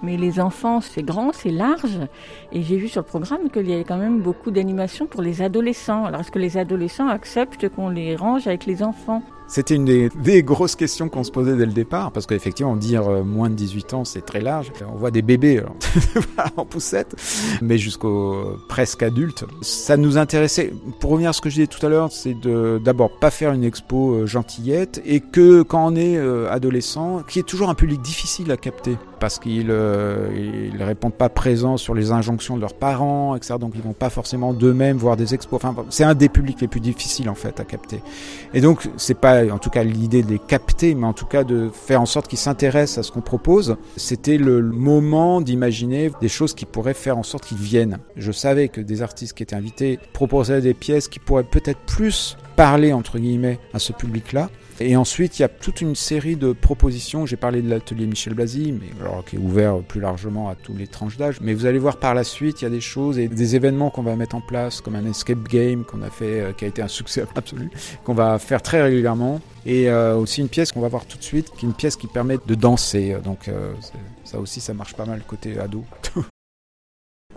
[0.02, 1.98] Mais les enfants, c'est grand, c'est large.
[2.52, 5.42] Et j'ai vu sur le programme qu'il y avait quand même beaucoup d'animations pour les
[5.42, 6.04] adolescents.
[6.04, 9.22] Alors, est-ce que les adolescents acceptent qu'on les range avec les enfants?
[9.48, 13.24] C'était une des, grosses questions qu'on se posait dès le départ, parce qu'effectivement, dire euh,
[13.24, 14.70] moins de 18 ans, c'est très large.
[14.92, 15.62] On voit des bébés
[16.56, 17.16] en poussette,
[17.62, 19.46] mais jusqu'au presque adulte.
[19.62, 20.72] Ça nous intéressait.
[21.00, 23.52] Pour revenir à ce que je disais tout à l'heure, c'est de d'abord pas faire
[23.52, 27.74] une expo euh, gentillette, et que quand on est euh, adolescent, qui est toujours un
[27.74, 32.60] public difficile à capter, parce qu'ils euh, ils répondent pas présents sur les injonctions de
[32.60, 33.54] leurs parents, etc.
[33.60, 35.60] Donc ils vont pas forcément d'eux-mêmes voir des expos.
[35.90, 38.02] C'est un des publics les plus difficiles en fait à capter.
[38.54, 41.44] Et donc c'est pas en tout cas l'idée de les capter, mais en tout cas
[41.44, 43.76] de faire en sorte qu'ils s'intéressent à ce qu'on propose.
[43.96, 47.98] C'était le moment d'imaginer des choses qui pourraient faire en sorte qu'ils viennent.
[48.16, 52.36] Je savais que des artistes qui étaient invités proposaient des pièces qui pourraient peut-être plus
[52.56, 54.50] parler entre guillemets à ce public-là.
[54.80, 57.26] Et ensuite, il y a toute une série de propositions.
[57.26, 60.74] J'ai parlé de l'atelier Michel Blasi, mais alors qui est ouvert plus largement à tous
[60.74, 61.40] les tranches d'âge.
[61.40, 63.90] Mais vous allez voir par la suite, il y a des choses et des événements
[63.90, 66.68] qu'on va mettre en place, comme un escape game qu'on a fait, euh, qui a
[66.68, 67.70] été un succès absolu,
[68.04, 69.40] qu'on va faire très régulièrement.
[69.66, 71.96] Et euh, aussi une pièce qu'on va voir tout de suite, qui est une pièce
[71.96, 73.16] qui permet de danser.
[73.24, 73.72] Donc euh,
[74.24, 75.84] ça aussi, ça marche pas mal côté ado.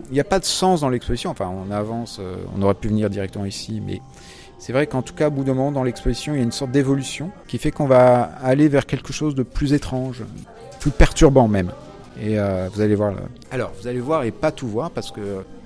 [0.08, 1.30] Il n'y a pas de sens dans l'exposition.
[1.30, 2.20] Enfin, on avance,
[2.56, 4.00] on aurait pu venir directement ici, mais
[4.64, 6.52] c'est vrai qu'en tout cas, au bout d'un moment, dans l'exposition, il y a une
[6.52, 10.22] sorte d'évolution qui fait qu'on va aller vers quelque chose de plus étrange,
[10.78, 11.72] plus perturbant même.
[12.20, 13.22] Et euh, vous allez voir là.
[13.50, 15.20] Alors, vous allez voir et pas tout voir parce que.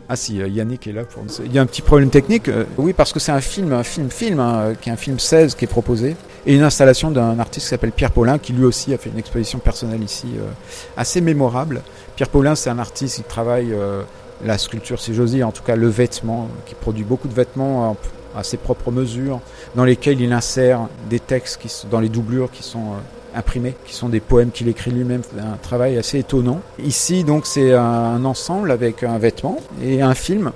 [0.09, 1.24] Ah si, euh, Yannick est là pour.
[1.44, 2.48] Il y a un petit problème technique.
[2.48, 5.18] euh, oui, parce que c'est un film, un film, film, hein, qui est un film
[5.18, 6.16] 16 qui est proposé.
[6.46, 9.18] Et une installation d'un artiste qui s'appelle Pierre Paulin, qui lui aussi a fait une
[9.18, 10.48] exposition personnelle ici, euh,
[10.96, 11.82] assez mémorable.
[12.14, 14.02] Pierre Paulin, c'est un artiste qui travaille euh,
[14.44, 17.90] la sculpture, si j'ose dire, en tout cas le vêtement, qui produit beaucoup de vêtements
[17.90, 17.96] en-
[18.37, 19.40] à ses propres mesures,
[19.75, 23.75] dans lesquels il insère des textes qui sont dans les doublures qui sont euh, imprimés,
[23.85, 25.22] qui sont des poèmes qu'il écrit lui-même.
[25.38, 26.61] Un travail assez étonnant.
[26.83, 30.53] Ici, donc, c'est un ensemble avec un vêtement et un film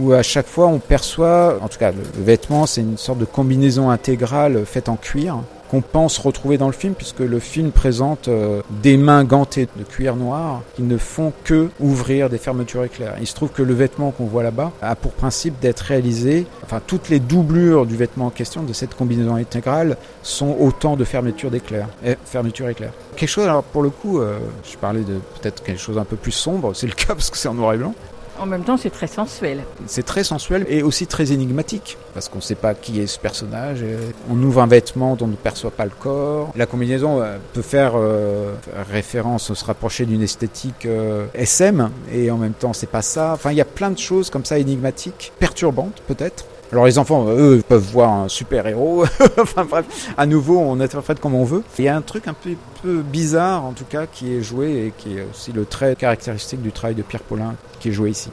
[0.00, 3.24] où à chaque fois on perçoit, en tout cas, le vêtement, c'est une sorte de
[3.24, 8.26] combinaison intégrale faite en cuir qu'on pense retrouver dans le film puisque le film présente
[8.28, 13.14] euh, des mains gantées de cuir noir qui ne font que ouvrir des fermetures éclairs.
[13.20, 16.80] Il se trouve que le vêtement qu'on voit là-bas a pour principe d'être réalisé, enfin
[16.84, 21.50] toutes les doublures du vêtement en question de cette combinaison intégrale sont autant de fermetures
[21.50, 22.92] d'éclairs, eh, fermetures éclairs.
[23.16, 24.38] Quelque chose, alors pour le coup, euh,
[24.70, 27.38] je parlais de peut-être quelque chose un peu plus sombre, c'est le cas parce que
[27.38, 27.94] c'est en noir et blanc.
[28.40, 29.64] En même temps, c'est très sensuel.
[29.86, 33.18] C'est très sensuel et aussi très énigmatique parce qu'on ne sait pas qui est ce
[33.18, 33.80] personnage.
[33.82, 33.98] Euh,
[34.30, 36.50] On ouvre un vêtement dont on ne perçoit pas le corps.
[36.56, 38.54] La combinaison euh, peut faire euh,
[38.90, 43.32] référence, se rapprocher d'une esthétique euh, SM et en même temps c'est pas ça.
[43.34, 46.46] Enfin, il y a plein de choses comme ça énigmatiques, perturbantes peut-être.
[46.72, 49.04] Alors les enfants, eux, peuvent voir un super héros.
[49.38, 51.64] enfin bref, à nouveau, on interprète comme on veut.
[51.78, 52.50] Il y a un truc un peu,
[52.82, 56.62] peu bizarre, en tout cas, qui est joué et qui est aussi le trait caractéristique
[56.62, 58.30] du travail de Pierre Paulin, qui est joué ici.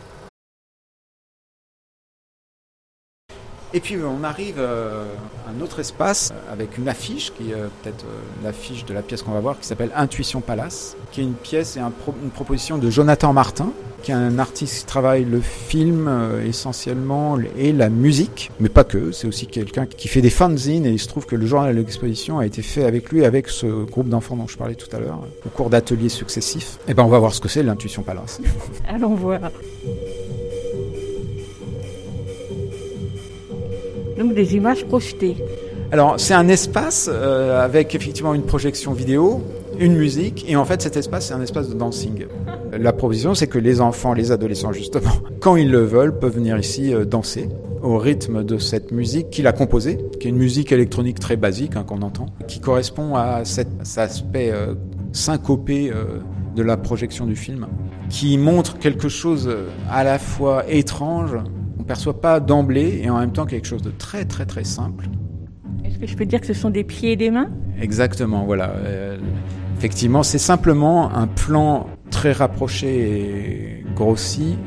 [3.73, 5.03] Et puis on arrive euh,
[5.45, 8.05] à un autre espace euh, avec une affiche qui est euh, peut-être
[8.43, 11.75] l'affiche de la pièce qu'on va voir qui s'appelle Intuition Palace, qui est une pièce
[11.75, 13.71] et une proposition de Jonathan Martin,
[14.03, 16.09] qui est un artiste qui travaille le film
[16.45, 20.91] essentiellement et la musique, mais pas que, c'est aussi quelqu'un qui fait des fanzines et
[20.91, 23.65] il se trouve que le journal de l'exposition a été fait avec lui, avec ce
[23.65, 26.77] groupe d'enfants dont je parlais tout à l'heure, au cours d'ateliers successifs.
[26.87, 28.39] Et ben on va voir ce que c'est l'Intuition Palace.
[28.87, 29.39] Allons voir.
[34.17, 35.37] Donc des images projetées.
[35.89, 39.41] Alors, c'est un espace euh, avec effectivement une projection vidéo,
[39.79, 42.25] une musique, et en fait, cet espace, c'est un espace de dancing.
[42.77, 46.57] La provision, c'est que les enfants, les adolescents, justement, quand ils le veulent, peuvent venir
[46.57, 47.47] ici euh, danser
[47.81, 51.77] au rythme de cette musique qu'il a composée, qui est une musique électronique très basique
[51.77, 54.73] hein, qu'on entend, qui correspond à cet, aspect euh,
[55.13, 55.91] syncopé
[56.55, 57.67] de la projection du film,
[58.09, 59.49] qui montre quelque chose
[59.89, 61.37] à la fois étrange,
[61.87, 65.07] perçoit pas d'emblée, et en même temps quelque chose de très très très simple.
[65.83, 67.49] Est-ce que je peux dire que ce sont des pieds et des mains?
[67.81, 68.71] Exactement, voilà.
[68.75, 69.17] Euh,
[69.77, 74.57] effectivement, c'est simplement un plan très rapproché et grossi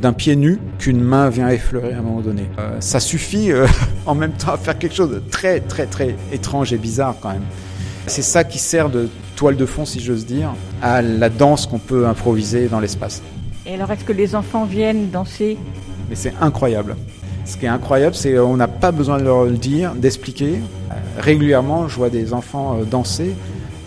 [0.00, 2.44] d'un pied nu qu'une main vient effleurer à un moment donné.
[2.58, 3.66] Euh, ça suffit euh,
[4.06, 7.30] en même temps à faire quelque chose de très très très étrange et bizarre quand
[7.30, 7.44] même.
[8.06, 11.78] C'est ça qui sert de toile de fond, si j'ose dire, à la danse qu'on
[11.78, 13.22] peut improviser dans l'espace.
[13.66, 15.58] Et alors, est-ce que les enfants viennent danser
[16.10, 16.96] Mais c'est incroyable.
[17.46, 20.56] Ce qui est incroyable, c'est qu'on n'a pas besoin de leur le dire, d'expliquer.
[20.90, 23.32] Euh, régulièrement, je vois des enfants euh, danser.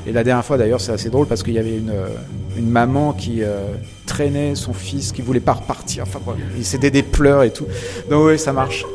[0.07, 2.07] Et la dernière fois, d'ailleurs, c'est assez drôle parce qu'il y avait une, euh,
[2.61, 3.59] maman qui euh,
[4.05, 6.03] traînait son fils, qui voulait pas repartir.
[6.03, 7.65] Enfin, bref, il- c'était des pleurs et tout.
[8.09, 8.85] Donc oui, ça marche.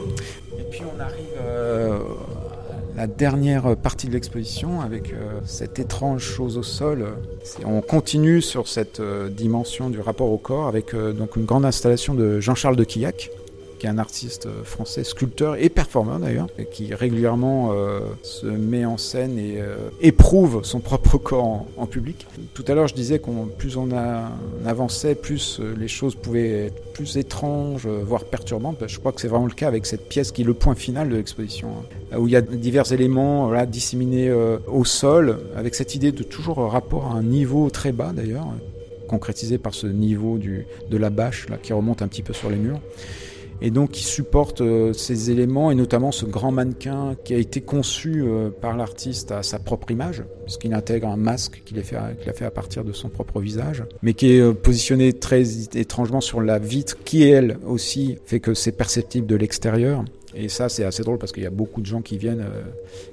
[2.99, 7.07] La dernière partie de l'exposition avec euh, cette étrange chose au sol.
[7.65, 11.65] On continue sur cette euh, dimension du rapport au corps avec euh, donc une grande
[11.65, 13.31] installation de Jean-Charles de Quillac
[13.79, 18.85] qui est un artiste euh, français, sculpteur et performeur d'ailleurs, qui régulièrement euh, se met
[18.85, 22.27] en scène et euh, éprouve son propre corps en, public.
[22.55, 23.89] Tout à l'heure, je disais qu'on plus on,
[24.67, 28.87] avançait, plus les choses pouvaient être plus étranges, voire perturbantes.
[28.87, 31.09] Je crois que c'est vraiment le cas avec cette pièce qui est le point final
[31.09, 31.69] de l'exposition,
[32.13, 36.59] hein, où il y a divers éléments disséminés au sol, avec cette idée de toujours
[36.71, 38.49] rapport à un niveau très bas d'ailleurs,
[39.09, 42.57] concrétisé par ce niveau de la bâche là, qui remonte un petit peu sur les
[42.57, 42.81] murs
[43.61, 47.61] et donc qui supporte euh, ces éléments et notamment ce grand mannequin qui a été
[47.61, 52.45] conçu euh, par l'artiste à sa propre image, puisqu'il intègre un masque qu'il a, fait,
[52.45, 55.43] à partir de son propre visage, mais qui est euh, positionné très
[55.77, 60.05] étrangement sur la vitre, qui elle aussi fait que c'est perceptible de l'extérieur.
[60.35, 62.63] Et ça, c'est assez drôle parce qu'il y a beaucoup de gens qui viennent, euh,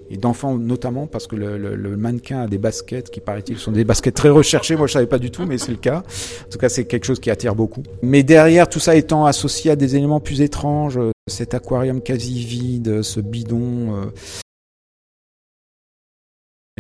[0.10, 4.16] et d'enfants notamment, parce que le, mannequin a des baskets qui, paraît-il, sont des baskets
[4.16, 4.76] très recherchées.
[4.76, 6.04] Moi, je savais pas du tout, mais c'est le cas.
[6.46, 7.84] En tout cas, c'est quelque chose qui attire beaucoup.
[8.02, 12.44] Mais derrière, tout ça étant associé à des éléments plus étranges, euh, cet aquarium quasi
[12.44, 13.96] vide, ce bidon.
[13.96, 14.06] Euh,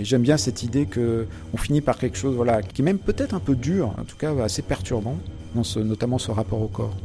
[0.02, 3.34] j'aime bien cette idée que on finit par quelque chose, voilà, qui est même peut-être
[3.34, 5.18] un peu dur, en tout cas assez perturbant,
[5.78, 6.96] notamment ce rapport au corps.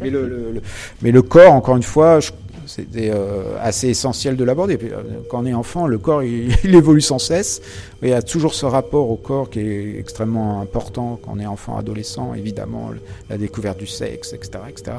[0.00, 0.62] Mais le, le, le,
[1.02, 2.20] mais le corps, encore une fois,
[2.66, 4.78] c'était euh, assez essentiel de l'aborder.
[4.80, 7.60] euh, Quand on est enfant, le corps, il, il, évolue sans cesse.
[8.02, 11.46] Il y a toujours ce rapport au corps qui est extrêmement important quand on est
[11.46, 12.90] enfant, adolescent, évidemment,
[13.28, 14.50] la découverte du sexe, etc.
[14.68, 14.92] etc.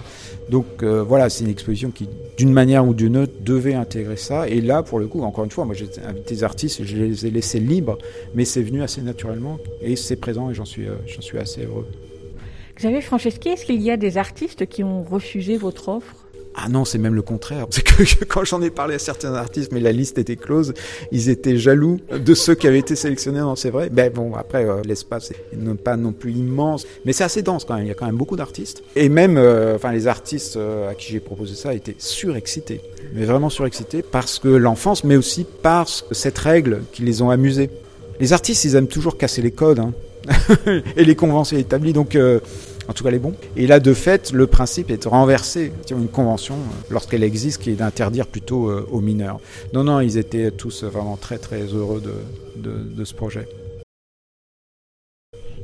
[0.49, 4.49] Donc euh, voilà, c'est une exposition qui, d'une manière ou d'une autre, devait intégrer ça.
[4.49, 7.25] Et là, pour le coup, encore une fois, moi j'ai invité des artistes, je les
[7.25, 7.97] ai laissés libres,
[8.35, 11.63] mais c'est venu assez naturellement et c'est présent et j'en suis, euh, j'en suis assez
[11.63, 11.87] heureux.
[12.81, 16.15] Xavier Franceschi, est-ce qu'il y a des artistes qui ont refusé votre offre?
[16.55, 17.67] Ah non, c'est même le contraire.
[17.69, 20.73] C'est que quand j'en ai parlé à certains artistes, mais la liste était close,
[21.11, 23.39] ils étaient jaloux de ceux qui avaient été sélectionnés.
[23.39, 23.91] Non, c'est vrai.
[23.91, 27.75] Ben bon, après, euh, l'espace n'est pas non plus immense, mais c'est assez dense quand
[27.75, 27.85] même.
[27.85, 28.81] Il y a quand même beaucoup d'artistes.
[28.95, 32.81] Et même, euh, enfin, les artistes euh, à qui j'ai proposé ça étaient surexcités.
[33.13, 37.29] Mais vraiment surexcités parce que l'enfance, mais aussi parce que cette règle qui les ont
[37.29, 37.69] amusés.
[38.19, 39.93] Les artistes, ils aiment toujours casser les codes hein,
[40.97, 41.93] et les conventions établies.
[41.93, 42.17] Donc,
[42.87, 43.33] en tout cas les bons.
[43.55, 46.55] Et là, de fait, le principe est de renverser une convention,
[46.89, 49.39] lorsqu'elle existe, qui est d'interdire plutôt euh, aux mineurs.
[49.73, 52.01] Non, non, ils étaient tous vraiment très, très heureux
[52.55, 53.47] de, ce projet.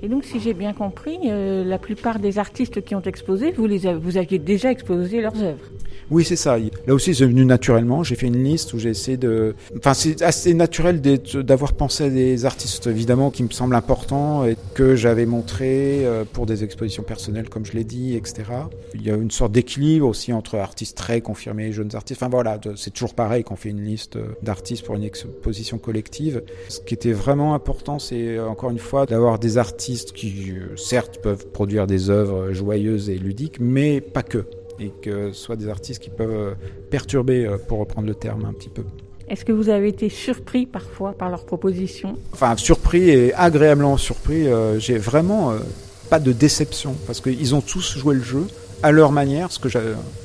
[0.01, 3.65] Et donc, si j'ai bien compris, euh, la plupart des artistes qui ont exposé, vous,
[3.65, 5.65] les vous aviez déjà exposé leurs œuvres
[6.09, 6.57] oui, c'est ça.
[6.57, 8.03] Là aussi, c'est venu naturellement.
[8.03, 9.55] J'ai fait une liste où j'ai essayé de.
[9.77, 14.55] Enfin, c'est assez naturel d'avoir pensé à des artistes, évidemment, qui me semblent importants et
[14.73, 18.43] que j'avais montré pour des expositions personnelles, comme je l'ai dit, etc.
[18.93, 22.21] Il y a une sorte d'équilibre aussi entre artistes très confirmés et jeunes artistes.
[22.21, 26.43] Enfin, voilà, c'est toujours pareil quand on fait une liste d'artistes pour une exposition collective.
[26.69, 31.47] Ce qui était vraiment important, c'est encore une fois d'avoir des artistes qui, certes, peuvent
[31.47, 34.45] produire des œuvres joyeuses et ludiques, mais pas que
[34.79, 36.55] et que ce soit des artistes qui peuvent
[36.89, 38.83] perturber, pour reprendre le terme un petit peu.
[39.27, 42.17] Est-ce que vous avez été surpris parfois par leurs propositions?
[42.31, 44.47] Enfin, surpris et agréablement surpris.
[44.47, 45.59] Euh, J'ai vraiment euh,
[46.09, 48.47] pas de déception parce qu'ils ont tous joué le jeu
[48.83, 49.67] à leur manière, ce que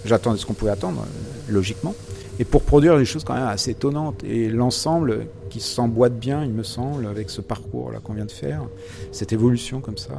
[0.05, 1.96] j'attendais, ce qu'on pouvait attendre, euh, logiquement,
[2.38, 4.22] et pour produire des choses quand même assez étonnantes.
[4.22, 8.30] Et l'ensemble qui s'emboîte bien, il me semble, avec ce parcours là qu'on vient de
[8.30, 8.62] faire,
[9.11, 10.14] cette évolution comme ça,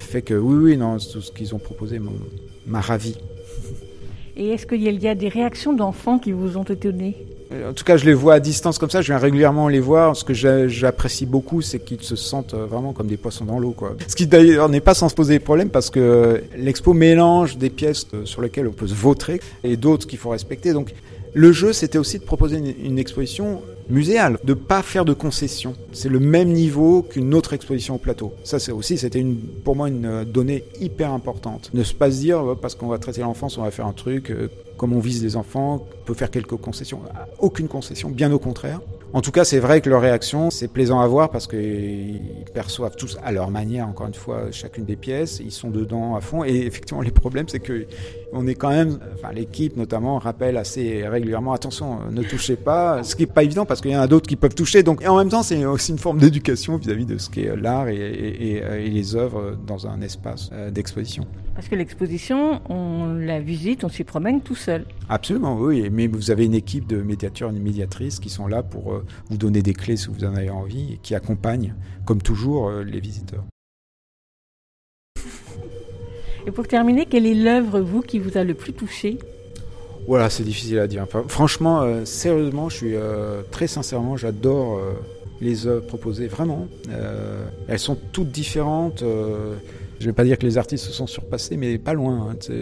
[0.00, 2.00] fait que oui, oui, non, tout ce qu'ils ont proposé
[2.66, 3.18] m'a ravi.
[4.36, 7.16] Et est-ce qu'il y a des réactions d'enfants qui vous ont étonné
[7.66, 9.00] en tout cas, je les vois à distance comme ça.
[9.00, 10.14] Je viens régulièrement les voir.
[10.14, 13.74] Ce que j'apprécie beaucoup, c'est qu'ils se sentent vraiment comme des poissons dans l'eau.
[14.06, 17.70] Ce qui d'ailleurs n'est pas sans se poser des problèmes parce que l'expo mélange des
[17.70, 20.74] pièces sur lesquelles on peut se vautrer et d'autres qu'il faut respecter.
[20.74, 20.92] Donc,
[21.32, 25.74] le jeu, c'était aussi de proposer une exposition muséale, de pas faire de concessions.
[25.92, 28.32] C'est le même niveau qu'une autre exposition au plateau.
[28.44, 31.70] Ça, c'est aussi, c'était une, pour moi une donnée hyper importante.
[31.74, 34.30] Ne pas se dire parce qu'on va traiter l'enfance, on va faire un truc.
[34.30, 37.00] Euh, comme on vise les enfants, on peut faire quelques concessions.
[37.40, 38.80] Aucune concession, bien au contraire.
[39.14, 42.94] En tout cas, c'est vrai que leur réaction, c'est plaisant à voir parce qu'ils perçoivent
[42.94, 45.40] tous à leur manière, encore une fois, chacune des pièces.
[45.42, 46.44] Ils sont dedans à fond.
[46.44, 47.86] Et effectivement, les problèmes, c'est que
[48.34, 53.02] on est quand même, enfin, l'équipe notamment rappelle assez régulièrement, attention, ne touchez pas.
[53.02, 54.82] Ce qui est pas évident parce qu'il y en a d'autres qui peuvent toucher.
[54.82, 57.88] Donc, et en même temps, c'est aussi une forme d'éducation vis-à-vis de ce qu'est l'art
[57.88, 61.26] et, et, et, les œuvres dans un espace d'exposition.
[61.58, 64.84] Parce que l'exposition, on la visite, on s'y promène tout seul.
[65.08, 65.90] Absolument, oui.
[65.90, 69.60] Mais vous avez une équipe de médiateurs et médiatrices qui sont là pour vous donner
[69.60, 73.42] des clés si vous en avez envie et qui accompagnent, comme toujours, les visiteurs.
[76.46, 79.18] Et pour terminer, quelle est l'œuvre, vous, qui vous a le plus touché?
[80.06, 81.02] Voilà, c'est difficile à dire.
[81.02, 84.92] Enfin, franchement, euh, sérieusement, je suis euh, très sincèrement, j'adore euh,
[85.40, 86.68] les œuvres proposées, vraiment.
[87.66, 89.02] elles sont toutes différentes.
[90.00, 92.30] Je vais pas dire que les artistes se sont surpassés, mais pas loin.
[92.30, 92.52] hein,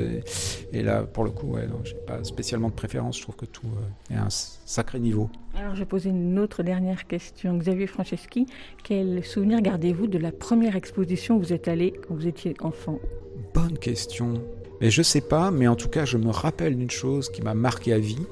[0.72, 3.18] et là, pour le coup, ouais, non, j'ai pas spécialement de préférence.
[3.18, 5.28] Je trouve que tout euh, est à un sacré niveau.
[5.54, 7.58] Alors, je vais poser une autre dernière question.
[7.58, 8.46] Xavier Franceschi,
[8.82, 12.98] quel souvenir gardez-vous de la première exposition où vous êtes allé quand vous étiez enfant?
[13.52, 14.34] Bonne question.
[14.80, 17.54] Mais je sais pas, mais en tout cas, je me rappelle d'une chose qui m'a
[17.54, 18.26] marqué à vie.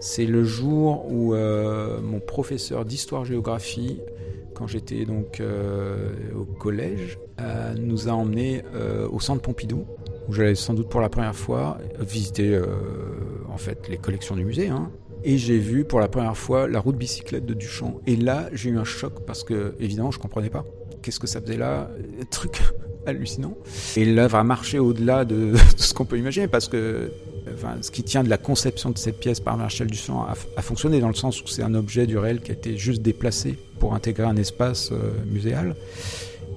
[0.00, 4.00] C'est le jour où euh, mon professeur d'histoire-géographie,
[4.54, 9.86] quand j'étais donc euh, au collège, euh, nous a emmenés euh, au centre Pompidou,
[10.28, 12.66] où j'allais sans doute pour la première fois visiter euh,
[13.52, 14.68] en fait les collections du musée.
[14.68, 14.90] hein.
[15.24, 18.00] Et j'ai vu pour la première fois la route bicyclette de Duchamp.
[18.06, 20.66] Et là, j'ai eu un choc parce que, évidemment, je comprenais pas.
[21.02, 21.90] Qu'est-ce que ça faisait là?
[22.30, 22.60] Truc
[23.06, 23.56] hallucinant.
[23.96, 27.10] Et l'œuvre a marché au-delà de, ce qu'on peut imaginer parce que
[27.80, 31.00] ce qui tient de la conception de cette pièce par Marcel Duchamp a, a fonctionné
[31.00, 33.94] dans le sens où c'est un objet du réel qui a été juste déplacé pour
[33.94, 35.76] intégrer un espace euh, muséal.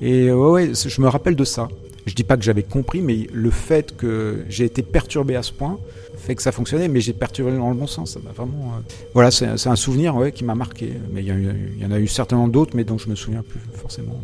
[0.01, 1.67] Et ouais, ouais, je me rappelle de ça.
[2.05, 5.51] Je dis pas que j'avais compris, mais le fait que j'ai été perturbé à ce
[5.51, 5.77] point
[6.17, 8.13] fait que ça fonctionnait, mais j'ai perturbé dans le bon sens.
[8.13, 8.73] Ça m'a vraiment.
[8.77, 10.93] euh, Voilà, c'est un souvenir ouais, qui m'a marqué.
[11.11, 13.59] Mais y, il y en a eu certainement d'autres, mais dont je me souviens plus
[13.75, 14.19] forcément.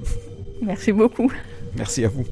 [0.61, 1.32] Merci beaucoup.
[1.76, 2.26] Merci à vous.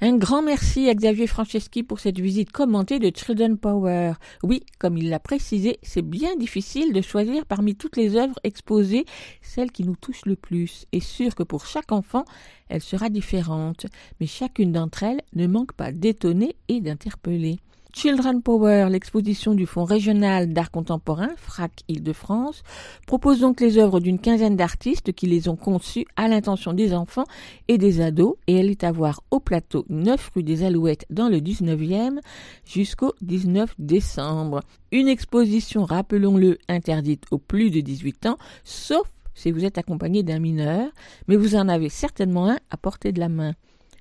[0.00, 4.14] Un grand merci à Xavier Franceschi pour cette visite commentée de Children Power.
[4.42, 9.04] Oui, comme il l'a précisé, c'est bien difficile de choisir parmi toutes les œuvres exposées
[9.40, 10.86] celle qui nous touche le plus.
[10.90, 12.24] Et sûr que pour chaque enfant,
[12.68, 13.86] elle sera différente,
[14.18, 17.60] mais chacune d'entre elles ne manque pas d'étonner et d'interpeller.
[17.96, 22.64] Children Power, l'exposition du Fonds régional d'art contemporain, FRAC Île-de-France,
[23.06, 27.24] propose donc les œuvres d'une quinzaine d'artistes qui les ont conçues à l'intention des enfants
[27.68, 31.28] et des ados et elle est à voir au plateau 9 rue des Alouettes dans
[31.28, 32.18] le 19e
[32.66, 34.60] jusqu'au 19 décembre.
[34.90, 40.40] Une exposition, rappelons-le, interdite aux plus de 18 ans, sauf si vous êtes accompagné d'un
[40.40, 40.88] mineur,
[41.28, 43.54] mais vous en avez certainement un à portée de la main.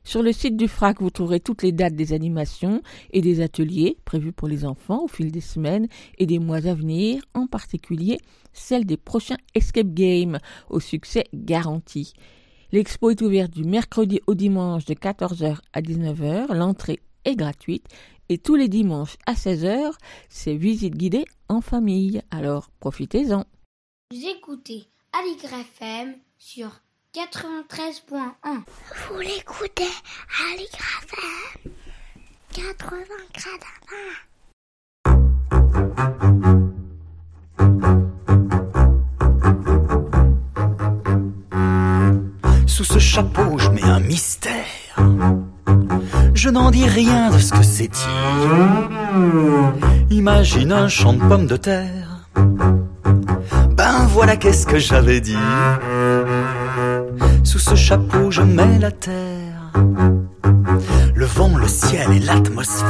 [0.05, 2.81] Sur le site du FRAC, vous trouverez toutes les dates des animations
[3.11, 5.87] et des ateliers prévus pour les enfants au fil des semaines
[6.17, 8.19] et des mois à venir, en particulier
[8.51, 10.39] celle des prochains Escape Games
[10.69, 12.13] au succès garanti.
[12.71, 16.53] L'expo est ouverte du mercredi au dimanche de 14h à 19h.
[16.53, 17.87] L'entrée est gratuite
[18.29, 19.93] et tous les dimanches à 16h,
[20.27, 22.21] c'est visite guidée en famille.
[22.29, 23.45] Alors profitez-en.
[24.11, 24.85] Vous écoutez
[26.37, 26.82] sur
[27.13, 28.25] 93.1.
[29.07, 31.69] Vous l'écoutez à l'IGRAFM
[32.53, 33.05] 80
[33.35, 33.83] gradins.
[42.65, 44.65] Sous ce chapeau, je mets un mystère.
[46.33, 48.09] Je n'en dis rien de ce que c'est dire.
[50.09, 52.27] Imagine un champ de pommes de terre.
[53.77, 55.37] Ben voilà qu'est-ce que j'avais dit.
[57.43, 59.71] Sous ce chapeau, je mets la terre.
[61.13, 62.87] Le vent, le ciel et l'atmosphère.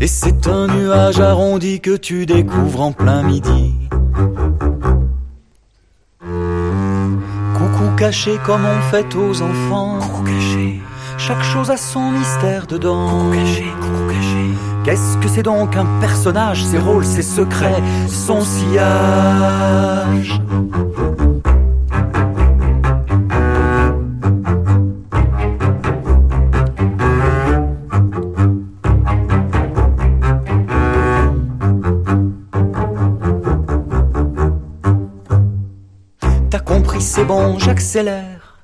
[0.00, 3.74] Et c'est un nuage arrondi que tu découvres en plein midi.
[7.54, 9.98] Coucou caché comme on fait aux enfants.
[10.00, 10.80] Coucou caché.
[11.18, 13.08] Chaque chose a son mystère dedans.
[13.08, 14.54] Coucou caché, coucou caché.
[14.84, 16.64] Qu'est-ce que c'est donc un personnage?
[16.64, 20.40] Ses rôles, ses secrets, son sillage.
[37.58, 38.58] J'accélère.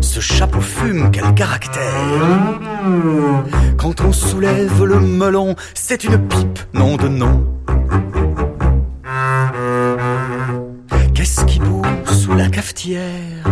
[0.00, 2.60] Ce chapeau fume, quel caractère.
[3.76, 7.46] Quand on soulève le melon, c'est une pipe, nom de nom.
[11.14, 13.44] Qu'est-ce qui bout sous la cafetière?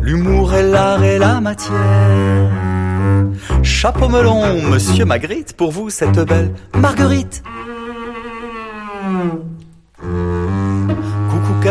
[0.00, 2.50] L'humour est l'art et la matière.
[3.62, 7.42] Chapeau melon, monsieur Magritte, pour vous cette belle Marguerite.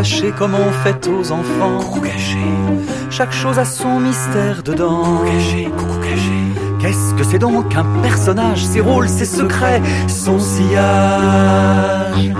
[0.02, 1.78] Caché comme on fait aux enfants.
[1.78, 2.40] Coucou caché.
[3.12, 5.04] Chaque chose a son mystère dedans.
[5.04, 6.42] Coucou caché, coucou caché.
[6.80, 12.32] Qu'est-ce que c'est donc un personnage Ses rôles, ses secrets, son sillage?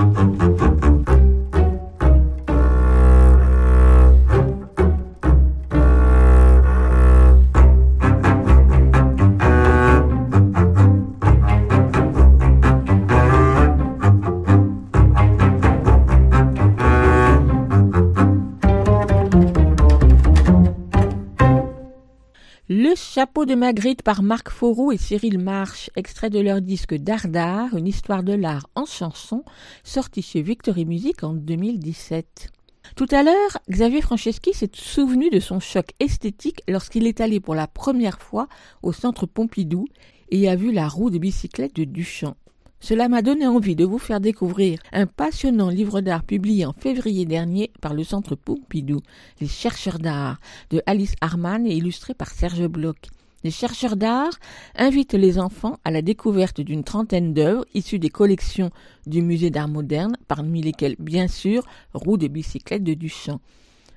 [23.22, 27.86] Chapeau de Magritte par Marc Fauroux et Cyril March, extrait de leur disque Dardar, une
[27.86, 29.44] histoire de l'art en chanson,
[29.84, 32.50] sorti chez Victory Music en 2017.
[32.96, 37.54] Tout à l'heure, Xavier Franceschi s'est souvenu de son choc esthétique lorsqu'il est allé pour
[37.54, 38.48] la première fois
[38.82, 39.84] au centre Pompidou
[40.30, 42.34] et a vu la roue de bicyclette de Duchamp.
[42.82, 47.24] Cela m'a donné envie de vous faire découvrir un passionnant livre d'art publié en février
[47.26, 48.98] dernier par le Centre Pompidou,
[49.40, 53.06] Les chercheurs d'art, de Alice Harman et illustré par Serge Bloch.
[53.44, 54.32] Les chercheurs d'art
[54.74, 58.72] invitent les enfants à la découverte d'une trentaine d'œuvres issues des collections
[59.06, 61.62] du musée d'art moderne, parmi lesquelles, bien sûr,
[61.94, 63.40] Roue de bicyclette de Duchamp.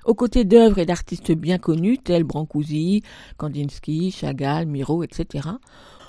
[0.04, 3.02] Aux côtés d'œuvres et d'artistes bien connus tels Brancusi,
[3.36, 5.48] Kandinsky, Chagall, Miro, etc.,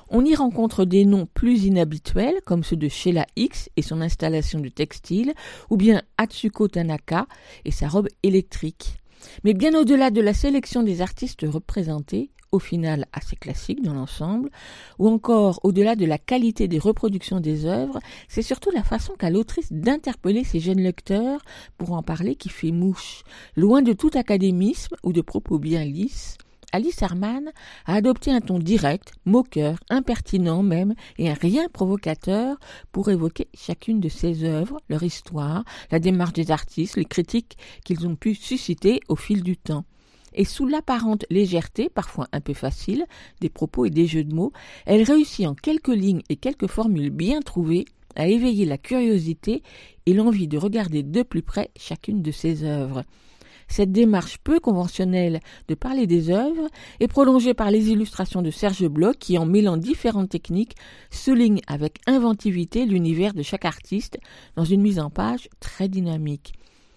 [0.10, 4.60] on y rencontre des noms plus inhabituels comme ceux de Sheila X et son installation
[4.60, 5.34] de textile,
[5.70, 7.28] ou bien Atsuko Tanaka
[7.66, 8.98] et sa robe électrique.
[9.44, 14.50] Mais bien au-delà de la sélection des artistes représentés, au final assez classique dans l'ensemble,
[15.00, 19.30] ou encore au-delà de la qualité des reproductions des œuvres, c'est surtout la façon qu'a
[19.30, 21.42] l'autrice d'interpeller ses jeunes lecteurs
[21.78, 23.24] pour en parler qui fait mouche,
[23.56, 26.38] loin de tout académisme ou de propos bien lisses,
[26.74, 27.52] Alice Herman
[27.86, 32.58] a adopté un ton direct, moqueur, impertinent même, et un rien provocateur
[32.92, 38.06] pour évoquer chacune de ses œuvres, leur histoire, la démarche des artistes, les critiques qu'ils
[38.06, 39.86] ont pu susciter au fil du temps.
[40.34, 43.06] Et sous l'apparente légèreté, parfois un peu facile,
[43.40, 44.52] des propos et des jeux de mots,
[44.86, 49.64] elle réussit en quelques lignes et quelques formules bien trouvées à éveiller la curiosité
[50.06, 53.04] et l'envie de regarder de plus près chacune de ses œuvres.
[53.68, 56.68] Cette démarche peu conventionnelle de parler des œuvres
[57.00, 60.76] est prolongée par les illustrations de Serge Bloch qui, en mêlant différentes techniques,
[61.12, 64.18] souligne avec inventivité l'univers de chaque artiste
[64.56, 66.54] dans une mise en page très dynamique.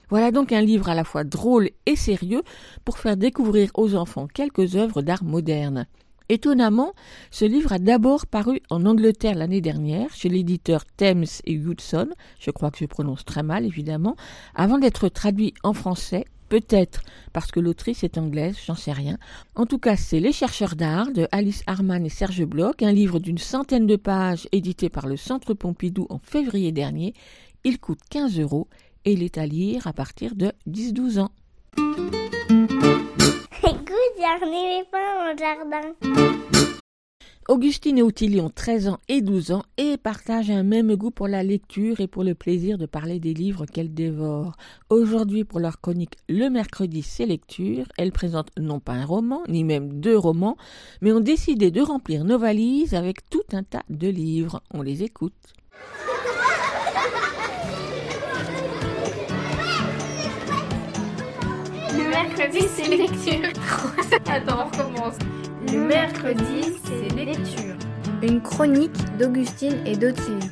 [0.08, 2.42] Voilà donc un livre à la fois drôle et sérieux
[2.84, 5.86] pour faire découvrir aux enfants quelques œuvres d'art moderne.
[6.28, 6.92] Étonnamment,
[7.32, 12.08] ce livre a d'abord paru en Angleterre l'année dernière chez l'éditeur Thames et Hudson,
[12.38, 14.14] je crois que je prononce très mal évidemment,
[14.54, 17.00] avant d'être traduit en français Peut-être
[17.32, 19.18] parce que l'autrice est anglaise, j'en sais rien.
[19.54, 23.20] En tout cas, c'est Les chercheurs d'art de Alice Harman et Serge Bloch, un livre
[23.20, 27.14] d'une centaine de pages édité par le Centre Pompidou en février dernier.
[27.62, 28.66] Il coûte 15 euros
[29.04, 31.30] et il est à lire à partir de 10-12 ans.
[33.62, 36.79] Écoute, a un dans jardin.
[37.48, 41.26] Augustine et Ottilie ont 13 ans et 12 ans et partagent un même goût pour
[41.26, 44.56] la lecture et pour le plaisir de parler des livres qu'elles dévorent.
[44.88, 49.64] Aujourd'hui, pour leur chronique Le mercredi, c'est lecture, elles présentent non pas un roman, ni
[49.64, 50.56] même deux romans,
[51.00, 54.62] mais ont décidé de remplir nos valises avec tout un tas de livres.
[54.72, 55.54] On les écoute.
[62.10, 63.48] Mercredi, c'est lecture.
[64.28, 65.14] Attends, on recommence.
[65.72, 67.76] Le mercredi, c'est lecture.
[68.22, 70.50] Une chronique d'Augustine et d'Ottilie.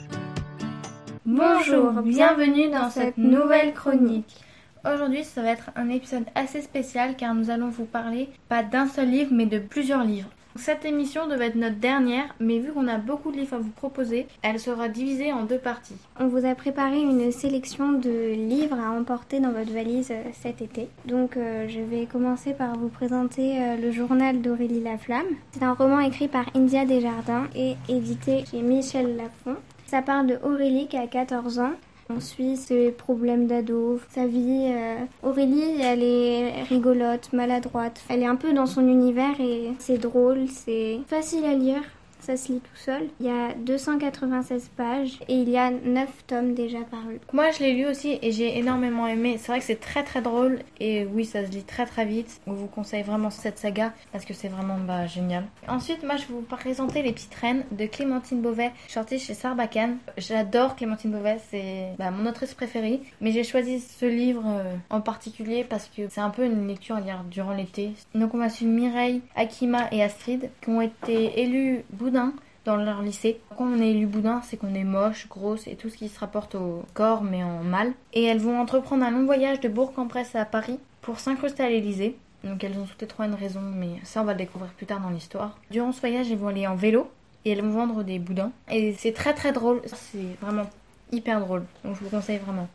[1.26, 4.36] Bonjour, bienvenue dans cette nouvelle chronique.
[4.84, 8.86] Aujourd'hui, ça va être un épisode assez spécial car nous allons vous parler pas d'un
[8.86, 10.30] seul livre mais de plusieurs livres.
[10.58, 13.70] Cette émission devait être notre dernière, mais vu qu'on a beaucoup de livres à vous
[13.70, 15.96] proposer, elle sera divisée en deux parties.
[16.18, 20.60] On vous a préparé une sélection de livres à emporter dans votre valise euh, cet
[20.60, 20.88] été.
[21.06, 25.26] Donc euh, je vais commencer par vous présenter euh, le journal d'Aurélie Laflamme.
[25.52, 29.56] C'est un roman écrit par India Desjardins et édité chez Michel Lafon.
[29.86, 31.72] Ça parle de Aurélie qui a 14 ans.
[32.10, 34.72] On suit ses problèmes d'ado, sa vie.
[34.74, 38.00] euh, Aurélie, elle est rigolote, maladroite.
[38.08, 41.82] Elle est un peu dans son univers et c'est drôle, c'est facile à lire.
[42.20, 43.08] Ça se lit tout seul.
[43.20, 47.20] Il y a 296 pages et il y a 9 tomes déjà parus.
[47.32, 49.36] Moi, je l'ai lu aussi et j'ai énormément aimé.
[49.38, 52.40] C'est vrai que c'est très très drôle et oui, ça se lit très très vite.
[52.46, 55.44] On vous conseille vraiment cette saga parce que c'est vraiment bah, génial.
[55.68, 59.98] Ensuite, moi, je vais vous présenter Les Petites Reines de Clémentine Beauvais, sortie chez Sarbacane.
[60.16, 63.00] J'adore Clémentine Beauvais, c'est bah, mon autrice préférée.
[63.20, 66.96] Mais j'ai choisi ce livre euh, en particulier parce que c'est un peu une lecture
[66.96, 67.92] à lire durant l'été.
[68.14, 72.32] Donc, on va suivre Mireille, Akima et Astrid qui ont été élus boudins
[72.64, 73.40] dans leur lycée.
[73.56, 76.18] Quand on est élu boudin, c'est qu'on est moche, grosse et tout ce qui se
[76.18, 77.92] rapporte au corps mais en mal.
[78.12, 82.16] Et elles vont entreprendre un long voyage de Bourg-en-Bresse à Paris pour s'incruster à l'Elysée.
[82.44, 84.86] Donc elles ont toutes les trois une raison, mais ça on va le découvrir plus
[84.86, 85.58] tard dans l'histoire.
[85.70, 87.10] Durant ce voyage, elles vont aller en vélo
[87.44, 88.52] et elles vont vendre des boudins.
[88.70, 90.68] Et c'est très très drôle, c'est vraiment
[91.12, 91.64] hyper drôle.
[91.84, 92.68] Donc je vous conseille vraiment.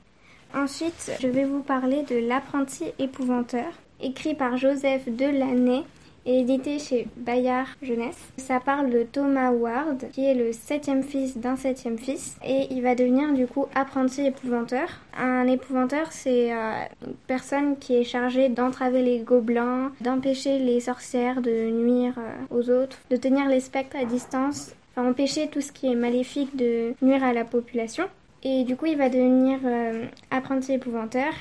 [0.54, 5.84] Ensuite, je vais vous parler de L'apprenti épouvanteur, écrit par Joseph Delaney
[6.26, 8.18] édité chez Bayard Jeunesse.
[8.38, 12.82] Ça parle de Thomas Ward, qui est le septième fils d'un septième fils, et il
[12.82, 14.88] va devenir du coup apprenti épouvanteur.
[15.18, 21.42] Un épouvanteur, c'est euh, une personne qui est chargée d'entraver les gobelins, d'empêcher les sorcières
[21.42, 25.72] de nuire euh, aux autres, de tenir les spectres à distance, enfin empêcher tout ce
[25.72, 28.06] qui est maléfique de nuire à la population.
[28.44, 31.32] Et du coup, il va devenir euh, apprenti épouvanteur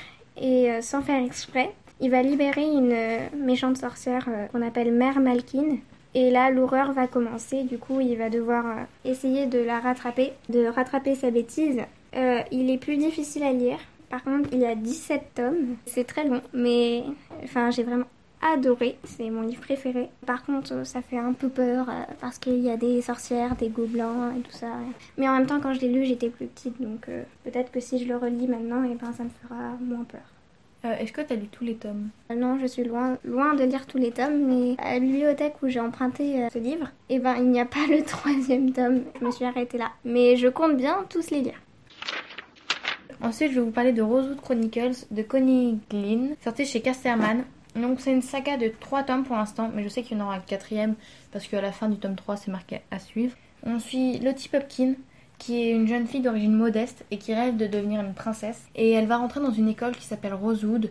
[0.41, 1.71] et sans faire exprès,
[2.01, 5.77] il va libérer une euh, méchante sorcière euh, qu'on appelle Mère Malkin.
[6.15, 7.63] Et là, l'horreur va commencer.
[7.63, 11.81] Du coup, il va devoir euh, essayer de la rattraper, de rattraper sa bêtise.
[12.51, 13.79] Il est plus difficile à lire.
[14.09, 15.77] Par contre, il y a 17 tomes.
[15.87, 17.03] C'est très long, mais
[17.43, 18.05] enfin, j'ai vraiment
[18.53, 18.97] adoré.
[19.03, 20.09] C'est mon livre préféré.
[20.27, 21.87] Par contre, ça fait un peu peur
[22.21, 24.67] parce qu'il y a des sorcières, des gobelins et tout ça.
[25.17, 27.09] Mais en même temps, quand je l'ai lu, j'étais plus petite, donc
[27.43, 30.21] peut-être que si je le relis maintenant, et ben, ça me fera moins peur.
[30.85, 33.53] Euh, Est-ce que tu as lu tous les tomes Euh, Non, je suis loin, loin
[33.53, 36.89] de lire tous les tomes, mais à la bibliothèque où j'ai emprunté euh, ce livre,
[37.09, 39.01] et ben, il n'y a pas le troisième tome.
[39.19, 39.91] Je me suis arrêtée là.
[40.03, 41.59] Mais je compte bien tous les lire.
[43.21, 47.45] Ensuite, je vais vous parler de Rosewood Chronicles de Connie Glynn, sorti chez Casterman.
[47.77, 50.25] Donc, c'est une saga de 3 tomes pour l'instant, mais je sais qu'il y en
[50.25, 50.95] aura un quatrième
[51.31, 53.35] parce qu'à la fin du tome 3, c'est marqué à suivre.
[53.65, 54.95] On suit Lottie Popkin,
[55.43, 58.61] qui est une jeune fille d'origine modeste et qui rêve de devenir une princesse.
[58.75, 60.89] Et elle va rentrer dans une école qui s'appelle Rosewood.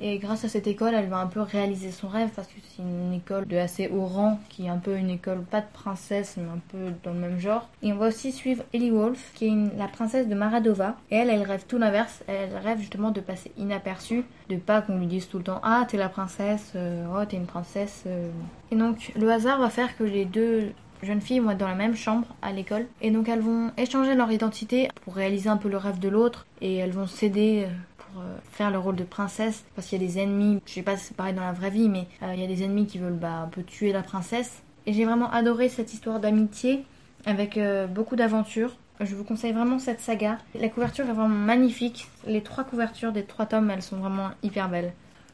[0.00, 2.82] Et grâce à cette école, elle va un peu réaliser son rêve parce que c'est
[2.82, 6.36] une école de assez haut rang, qui est un peu une école pas de princesse,
[6.36, 7.68] mais un peu dans le même genre.
[7.84, 10.96] Et on va aussi suivre Ellie Wolf, qui est la princesse de Maradova.
[11.12, 12.24] Et elle, elle rêve tout l'inverse.
[12.26, 15.86] Elle rêve justement de passer inaperçue, de pas qu'on lui dise tout le temps Ah,
[15.88, 18.02] t'es la princesse, euh, oh, t'es une princesse.
[18.08, 18.28] euh.
[18.72, 20.72] Et donc, le hasard va faire que les deux
[21.02, 22.86] jeunes filles vont être dans la même chambre à l'école.
[23.00, 26.46] Et donc, elles vont échanger leur identité pour réaliser un peu le rêve de l'autre.
[26.60, 27.64] Et elles vont s'aider.
[27.66, 27.72] euh,
[28.12, 30.82] pour euh, faire le rôle de princesse parce qu'il y a des ennemis, je sais
[30.82, 32.86] pas si c'est pareil dans la vraie vie, mais euh, il y a des ennemis
[32.86, 34.62] qui veulent bah, un peu tuer la princesse.
[34.86, 36.84] Et j'ai vraiment adoré cette histoire d'amitié
[37.24, 37.56] avec
[37.94, 38.76] beaucoup d'aventures.
[39.00, 40.38] Je vous conseille vraiment cette saga.
[40.58, 42.08] La couverture est vraiment magnifique.
[42.26, 44.92] Les trois couvertures des trois tomes, elles sont vraiment hyper belles.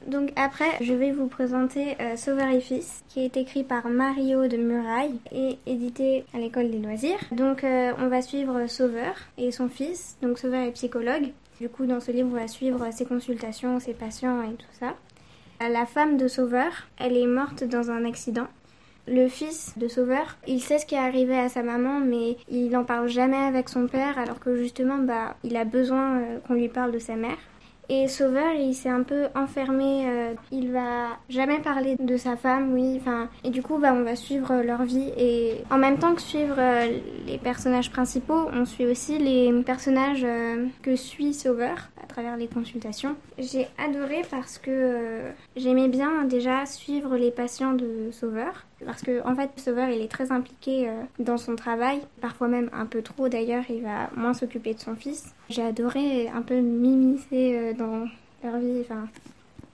[0.09, 4.49] Donc après, je vais vous présenter euh, Sauveur et Fils, qui est écrit par Mario
[4.49, 7.19] de Muraille et édité à l'école des loisirs.
[7.31, 10.17] Donc euh, on va suivre Sauveur et son fils.
[10.23, 11.33] Donc Sauveur est psychologue.
[11.61, 14.95] Du coup, dans ce livre, on va suivre ses consultations, ses patients et tout ça.
[15.61, 18.47] La femme de Sauveur, elle est morte dans un accident.
[19.07, 22.71] Le fils de Sauveur, il sait ce qui est arrivé à sa maman, mais il
[22.71, 26.55] n'en parle jamais avec son père, alors que justement, bah, il a besoin euh, qu'on
[26.55, 27.39] lui parle de sa mère.
[27.91, 30.07] Et Sauveur, il s'est un peu enfermé.
[30.07, 32.99] euh, il va jamais parler de sa femme, oui.
[33.01, 36.21] Enfin, et du coup, bah, on va suivre leur vie et en même temps que
[36.21, 42.07] suivre euh, les personnages principaux, on suit aussi les personnages euh, que suit Sauveur à
[42.07, 43.17] travers les consultations.
[43.39, 48.67] J'ai adoré parce que euh, j'aimais bien déjà suivre les patients de Sauveur.
[48.85, 52.71] Parce que en fait, Sauveur, il est très impliqué euh, dans son travail, parfois même
[52.73, 53.65] un peu trop d'ailleurs.
[53.69, 55.35] Il va moins s'occuper de son fils.
[55.49, 58.07] J'ai adoré un peu m'immiscer euh, dans
[58.45, 58.81] leur vie.
[58.81, 59.09] Enfin,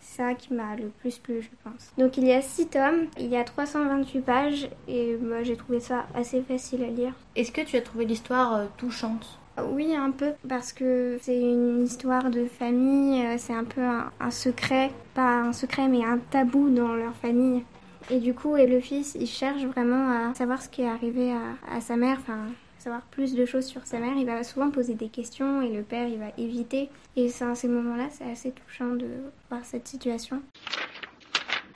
[0.01, 1.93] c'est ça qui m'a le plus plu, je pense.
[1.99, 5.81] Donc il y a 6 tomes, il y a 328 pages et moi j'ai trouvé
[5.81, 7.13] ça assez facile à lire.
[7.37, 9.39] Est-ce que tu as trouvé l'histoire euh, touchante?
[9.71, 14.31] Oui, un peu, parce que c'est une histoire de famille, c'est un peu un, un
[14.33, 17.63] secret, pas un secret, mais un tabou dans leur famille.
[18.11, 21.33] Et du coup, et le fils, il cherche vraiment à savoir ce qui est arrivé
[21.71, 22.39] à, sa mère, enfin,
[22.79, 24.13] savoir plus de choses sur sa mère.
[24.17, 26.91] Il va souvent poser des questions et le père, il va éviter.
[27.17, 29.07] Et c'est à ces moments-là, c'est assez touchant de
[29.49, 30.43] voir cette situation.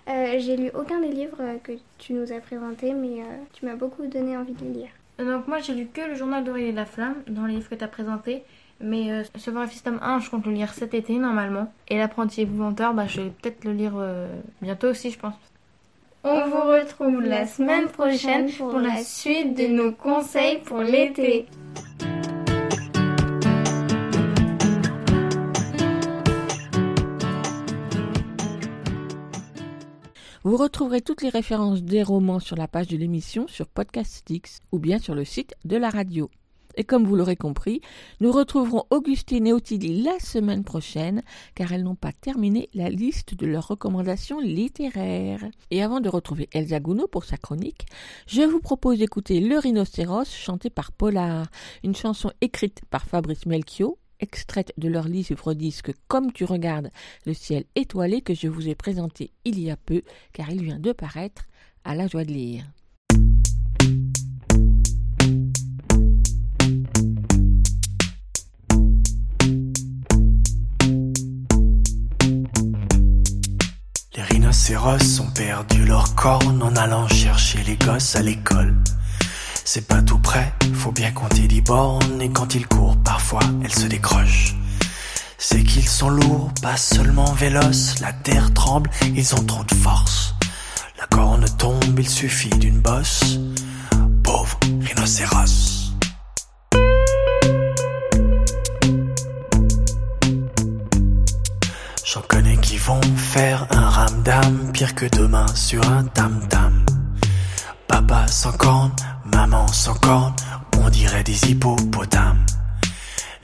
[0.08, 3.76] Euh, J'ai lu aucun des livres que tu nous as présentés, mais euh, tu m'as
[3.76, 4.88] beaucoup donné envie de les lire.
[5.20, 7.74] Euh, Donc moi j'ai lu que le journal d'Aurélie la Flamme dans les livres que
[7.74, 8.42] tu as présentés.
[8.80, 11.72] Mais euh, Sauveur et Fils tome 1, je compte le lire cet été normalement.
[11.88, 13.94] Et l'apprenti épouvanteur, bah, je vais peut-être le lire
[14.62, 15.34] bientôt aussi je pense.
[16.30, 21.46] On vous retrouve la semaine prochaine pour la suite de nos conseils pour l'été.
[30.44, 34.78] Vous retrouverez toutes les références des romans sur la page de l'émission sur Podcastix ou
[34.78, 36.28] bien sur le site de la radio.
[36.78, 37.80] Et comme vous l'aurez compris,
[38.20, 41.22] nous retrouverons Augustine et Ottilie la semaine prochaine,
[41.56, 45.44] car elles n'ont pas terminé la liste de leurs recommandations littéraires.
[45.72, 47.86] Et avant de retrouver Elsa Gounod pour sa chronique,
[48.28, 51.48] je vous propose d'écouter Le Rhinocéros chanté par Polar,
[51.82, 56.92] une chanson écrite par Fabrice Melchior, extraite de leur livre disque Comme tu regardes
[57.26, 60.02] le ciel étoilé que je vous ai présenté il y a peu,
[60.32, 61.42] car il vient de paraître
[61.82, 62.64] à la joie de lire.
[74.58, 78.74] Rhinocéros ont perdu leurs cornes en allant chercher les gosses à l'école.
[79.64, 83.74] C'est pas tout près, faut bien compter dix bornes et quand ils courent, parfois elles
[83.74, 84.56] se décrochent.
[85.38, 90.34] C'est qu'ils sont lourds, pas seulement véloces, la terre tremble, ils ont trop de force.
[90.98, 93.38] La corne tombe, il suffit d'une bosse.
[94.24, 95.77] Pauvre rhinocéros.
[102.78, 106.86] Vont faire un ramdam, pire que demain sur un tam-tam.
[107.86, 108.92] Papa sans corne,
[109.24, 110.34] maman sans corne,
[110.78, 112.46] on dirait des hippopotames.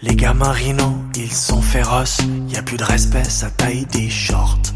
[0.00, 4.72] Les gamins rhinos, ils sont féroces, y a plus de respect, ça taille des shorts.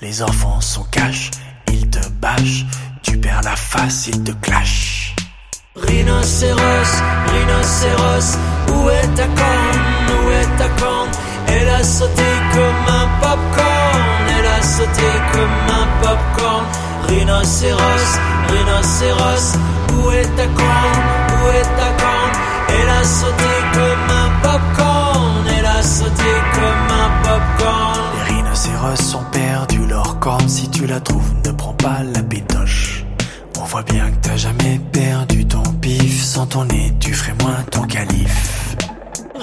[0.00, 1.30] Les enfants sont cash,
[1.72, 2.66] ils te bâchent,
[3.02, 5.14] tu perds la face, ils te clashent.
[5.76, 8.36] Rhinocéros, rhinocéros,
[8.68, 11.21] où est ta corne, où est ta corne?
[11.54, 16.64] Elle a sauté comme un popcorn, elle a sauté comme un popcorn.
[17.08, 19.58] Rhinocéros, rhinocéros,
[19.92, 22.34] où est ta corne, où est ta corne?
[22.68, 28.00] Elle a sauté comme un popcorn, elle a sauté comme un popcorn.
[28.16, 33.04] Les rhinocéros ont perdu leur corne, si tu la trouves, ne prends pas la pétoche.
[33.60, 37.62] On voit bien que t'as jamais perdu ton pif, sans ton nez tu ferais moins
[37.70, 38.76] ton calife.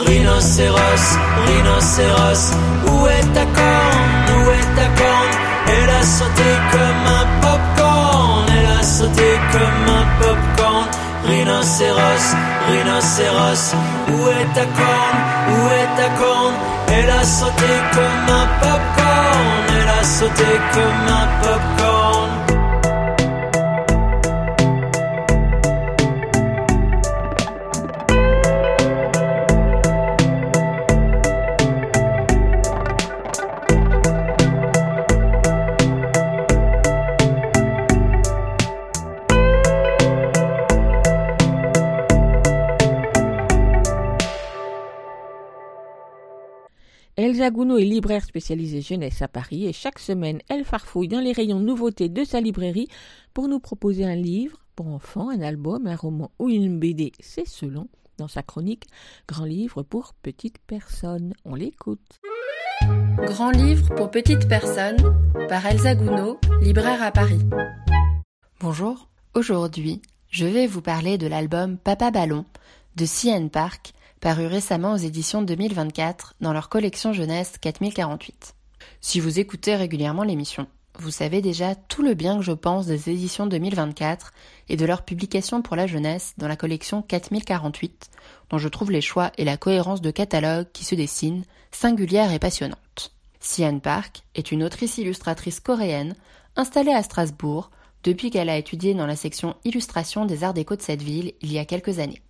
[0.05, 1.05] Rhinocéros,
[1.45, 2.53] rhinocéros,
[2.87, 5.33] où est ta corne, où est ta corne?
[5.67, 10.87] Elle a sauté comme un popcorn, elle a sauté comme un popcorn.
[11.27, 12.27] Rhinocéros,
[12.69, 13.75] rhinocéros,
[14.07, 15.19] où est ta corne,
[15.51, 16.55] où est ta corne?
[16.91, 21.98] Elle a sauté comme un popcorn, elle a sauté comme un popcorn.
[47.29, 51.31] Elsa Gounod est libraire spécialisée jeunesse à Paris et chaque semaine, elle farfouille dans les
[51.31, 52.87] rayons nouveautés de sa librairie
[53.35, 57.47] pour nous proposer un livre pour enfants, un album, un roman ou une BD, c'est
[57.47, 58.87] selon, dans sa chronique
[59.27, 61.35] Grand livre pour petites personnes.
[61.45, 62.19] On l'écoute.
[63.17, 64.97] Grand livre pour petites personnes
[65.47, 67.41] par Elsa Gounod, libraire à Paris.
[68.59, 70.01] Bonjour, aujourd'hui,
[70.31, 72.45] je vais vous parler de l'album Papa Ballon
[72.95, 78.55] de CN Park paru récemment aux éditions 2024 dans leur collection jeunesse 4048.
[79.01, 80.67] Si vous écoutez régulièrement l'émission,
[80.97, 84.33] vous savez déjà tout le bien que je pense des éditions 2024
[84.67, 88.09] et de leur publication pour la jeunesse dans la collection 4048,
[88.49, 92.39] dont je trouve les choix et la cohérence de catalogue qui se dessinent singulière et
[92.39, 93.13] passionnante.
[93.39, 96.15] Sian Park est une autrice illustratrice coréenne
[96.57, 97.71] installée à Strasbourg
[98.03, 101.53] depuis qu'elle a étudié dans la section illustration des arts déco de cette ville il
[101.53, 102.21] y a quelques années.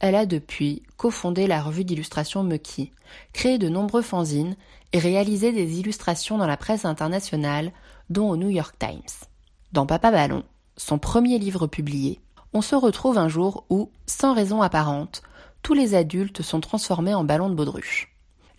[0.00, 2.90] Elle a depuis cofondé la revue d'illustration Mucky,
[3.34, 4.56] créé de nombreux fanzines
[4.94, 7.70] et réalisé des illustrations dans la presse internationale,
[8.08, 9.28] dont au New York Times.
[9.72, 10.42] Dans Papa Ballon,
[10.78, 12.18] son premier livre publié,
[12.54, 15.22] on se retrouve un jour où, sans raison apparente,
[15.62, 18.08] tous les adultes sont transformés en ballons de baudruche.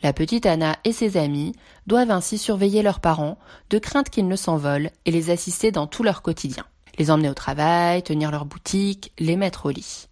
[0.03, 1.53] La petite Anna et ses amis
[1.87, 3.37] doivent ainsi surveiller leurs parents,
[3.71, 6.65] de crainte qu'ils ne s'envolent, et les assister dans tout leur quotidien.
[6.99, 10.07] Les emmener au travail, tenir leur boutique, les mettre au lit.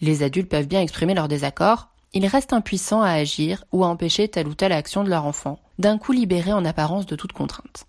[0.00, 4.28] Les adultes peuvent bien exprimer leur désaccord, ils restent impuissants à agir ou à empêcher
[4.28, 7.86] telle ou telle action de leur enfant, d'un coup libérés en apparence de toute contrainte.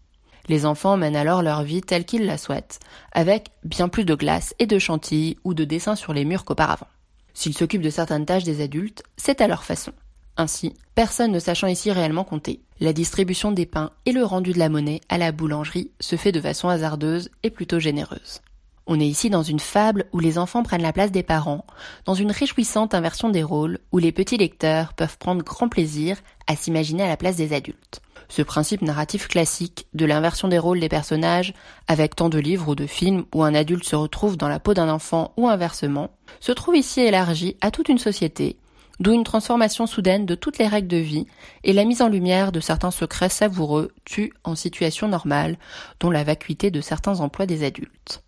[0.50, 2.80] Les enfants mènent alors leur vie telle qu'ils la souhaitent,
[3.12, 6.88] avec bien plus de glace et de chantilly ou de dessins sur les murs qu'auparavant.
[7.34, 9.92] S'ils s'occupent de certaines tâches des adultes, c'est à leur façon.
[10.38, 14.60] Ainsi, personne ne sachant ici réellement compter, la distribution des pains et le rendu de
[14.60, 18.42] la monnaie à la boulangerie se fait de façon hasardeuse et plutôt généreuse.
[18.90, 21.66] On est ici dans une fable où les enfants prennent la place des parents,
[22.06, 26.18] dans une réjouissante inversion des rôles où les petits lecteurs peuvent prendre grand plaisir
[26.48, 28.02] à s'imaginer à la place des adultes.
[28.30, 31.54] Ce principe narratif classique de l'inversion des rôles des personnages,
[31.90, 34.74] avec tant de livres ou de films où un adulte se retrouve dans la peau
[34.74, 36.10] d'un enfant ou inversement,
[36.40, 38.58] se trouve ici élargi à toute une société,
[39.02, 41.28] d'où une transformation soudaine de toutes les règles de vie
[41.66, 45.58] et la mise en lumière de certains secrets savoureux tus en situation normale,
[46.00, 48.24] dont la vacuité de certains emplois des adultes.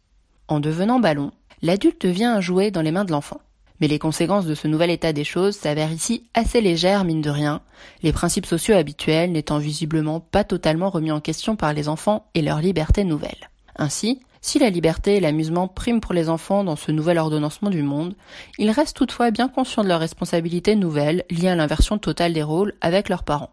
[0.50, 1.32] En devenant ballon,
[1.62, 3.40] l'adulte devient un jouet dans les mains de l'enfant.
[3.80, 7.30] Mais les conséquences de ce nouvel état des choses s'avèrent ici assez légères, mine de
[7.30, 7.62] rien,
[8.02, 12.42] les principes sociaux habituels n'étant visiblement pas totalement remis en question par les enfants et
[12.42, 13.52] leur liberté nouvelle.
[13.76, 17.84] Ainsi, si la liberté et l'amusement priment pour les enfants dans ce nouvel ordonnancement du
[17.84, 18.16] monde,
[18.58, 22.74] ils restent toutefois bien conscients de leurs responsabilités nouvelles liées à l'inversion totale des rôles
[22.82, 23.52] avec leurs parents.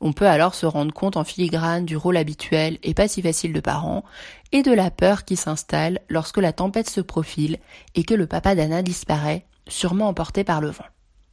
[0.00, 3.52] On peut alors se rendre compte en filigrane du rôle habituel et pas si facile
[3.52, 4.04] de parent,
[4.52, 7.58] et de la peur qui s'installe lorsque la tempête se profile
[7.94, 10.84] et que le papa d'Anna disparaît, sûrement emporté par le vent.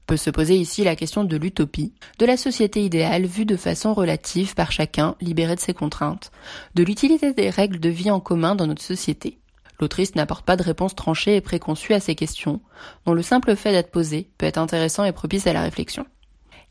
[0.07, 3.93] Peut se poser ici la question de l'utopie, de la société idéale vue de façon
[3.93, 6.31] relative par chacun, libéré de ses contraintes,
[6.75, 9.39] de l'utilité des règles de vie en commun dans notre société.
[9.79, 12.61] L'autrice n'apporte pas de réponse tranchée et préconçue à ces questions,
[13.05, 16.05] dont le simple fait d'être posées peut être intéressant et propice à la réflexion.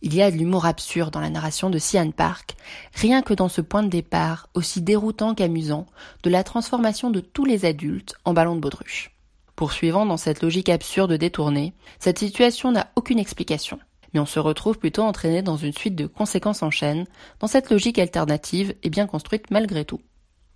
[0.05, 2.57] Il y a de l'humour absurde dans la narration de Sian Park,
[2.93, 5.87] rien que dans ce point de départ, aussi déroutant qu'amusant,
[6.25, 9.13] de la transformation de tous les adultes en ballons de baudruche.
[9.55, 13.79] Poursuivant dans cette logique absurde détournée, cette situation n'a aucune explication.
[14.13, 17.07] Mais on se retrouve plutôt entraîné dans une suite de conséquences en chaîne,
[17.39, 20.01] dans cette logique alternative et bien construite malgré tout.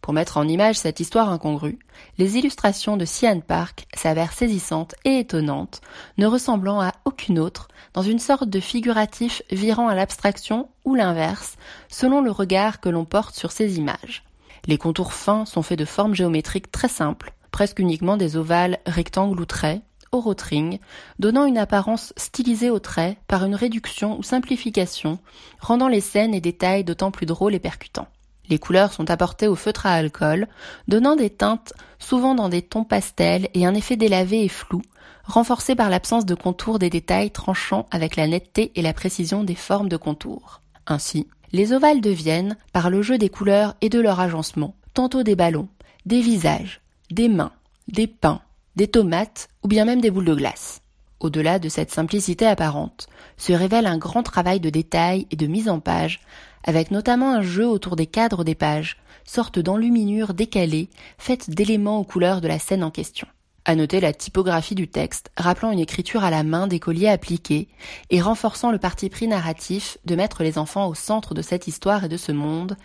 [0.00, 1.78] Pour mettre en image cette histoire incongrue,
[2.18, 5.80] les illustrations de Sian Park s'avèrent saisissantes et étonnantes,
[6.16, 11.56] ne ressemblant à aucune autre, dans une sorte de figuratif virant à l'abstraction ou l'inverse,
[11.88, 14.22] selon le regard que l'on porte sur ces images.
[14.66, 19.40] Les contours fins sont faits de formes géométriques très simples, presque uniquement des ovales, rectangles
[19.40, 19.80] ou traits,
[20.12, 20.78] au rotring,
[21.18, 25.18] donnant une apparence stylisée aux traits par une réduction ou simplification,
[25.58, 28.08] rendant les scènes et détails d'autant plus drôles et percutants.
[28.50, 30.48] Les couleurs sont apportées au feutre à alcool,
[30.86, 34.82] donnant des teintes souvent dans des tons pastels et un effet délavé et flou,
[35.26, 39.54] renforcé par l'absence de contours des détails tranchant avec la netteté et la précision des
[39.54, 40.60] formes de contours.
[40.86, 45.36] Ainsi, les ovales deviennent, par le jeu des couleurs et de leur agencement, tantôt des
[45.36, 45.68] ballons,
[46.04, 47.52] des visages, des mains,
[47.88, 48.40] des pains,
[48.76, 50.82] des tomates ou bien même des boules de glace.
[51.18, 55.68] Au-delà de cette simplicité apparente, se révèle un grand travail de détail et de mise
[55.68, 56.20] en page
[56.64, 62.04] avec notamment un jeu autour des cadres des pages, sorte d'enluminure décalée, faite d'éléments aux
[62.04, 63.26] couleurs de la scène en question.
[63.68, 67.66] À noter la typographie du texte, rappelant une écriture à la main des colliers appliqués
[68.10, 72.04] et renforçant le parti pris narratif de mettre les enfants au centre de cette histoire
[72.04, 72.76] et de ce monde,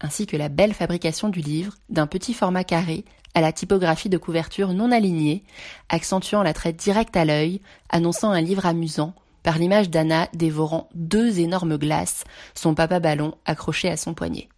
[0.00, 4.16] ainsi que la belle fabrication du livre, d'un petit format carré à la typographie de
[4.16, 5.42] couverture non alignée,
[5.88, 7.60] accentuant la traite directe à l'œil,
[7.90, 12.22] annonçant un livre amusant, par l'image d'Anna dévorant deux énormes glaces,
[12.54, 14.48] son papa ballon accroché à son poignet.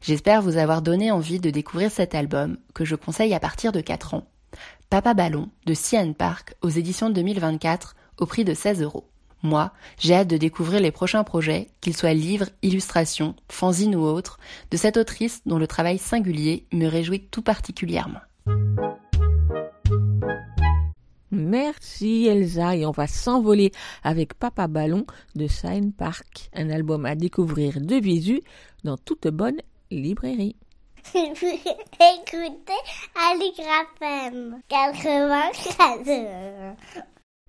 [0.00, 3.80] J'espère vous avoir donné envie de découvrir cet album que je conseille à partir de
[3.80, 4.26] 4 ans.
[4.90, 9.04] Papa Ballon de Cian Park aux éditions 2024 au prix de 16 euros.
[9.42, 14.38] Moi, j'ai hâte de découvrir les prochains projets, qu'ils soient livres, illustrations, fanzines ou autres,
[14.70, 18.20] de cette autrice dont le travail singulier me réjouit tout particulièrement.
[21.30, 23.72] Merci Elsa et on va s'envoler
[24.02, 28.40] avec Papa Ballon de Sign Park, un album à découvrir de visu
[28.84, 29.60] dans toute bonne
[29.90, 30.56] librairie.
[31.14, 32.74] Écoutez
[33.30, 36.76] Aligraphem 94.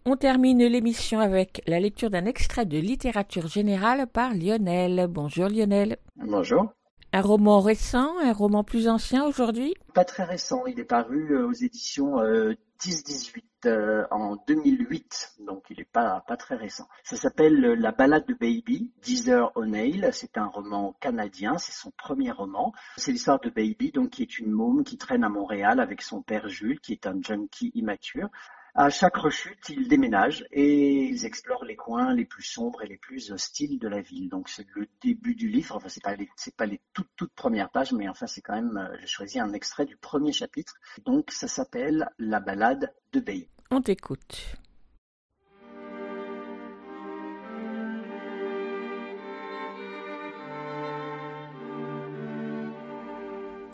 [0.06, 5.08] On termine l'émission avec la lecture d'un extrait de littérature générale par Lionel.
[5.10, 5.98] Bonjour Lionel.
[6.16, 6.72] Bonjour.
[7.12, 9.74] Un roman récent, un roman plus ancien aujourd'hui?
[9.94, 12.18] Pas très récent, il est paru euh, aux éditions
[12.80, 16.88] 10-18 euh, en 2008, donc il n'est pas, pas très récent.
[17.04, 22.32] Ça s'appelle La balade de Baby, Deezer O'Neill, c'est un roman canadien, c'est son premier
[22.32, 22.74] roman.
[22.96, 26.22] C'est l'histoire de Baby, donc qui est une môme qui traîne à Montréal avec son
[26.22, 28.30] père Jules, qui est un junkie immature.
[28.82, 32.96] À chaque rechute, ils déménagent et ils explorent les coins les plus sombres et les
[32.96, 34.30] plus hostiles de la ville.
[34.30, 35.76] Donc c'est le début du livre.
[35.76, 38.56] Enfin c'est pas les c'est pas les toutes toutes premières pages, mais enfin c'est quand
[38.56, 40.76] même euh, j'ai choisi un extrait du premier chapitre.
[41.06, 43.50] Donc ça s'appelle La balade de Bay.
[43.70, 44.56] On t'écoute.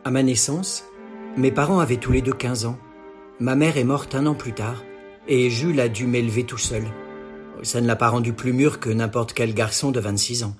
[0.03, 0.83] À ma naissance,
[1.37, 2.79] mes parents avaient tous les deux 15 ans.
[3.39, 4.81] Ma mère est morte un an plus tard,
[5.27, 6.83] et Jules a dû m'élever tout seul.
[7.63, 10.55] Ça ne l'a pas rendu plus mûr que n'importe quel garçon de 26 ans.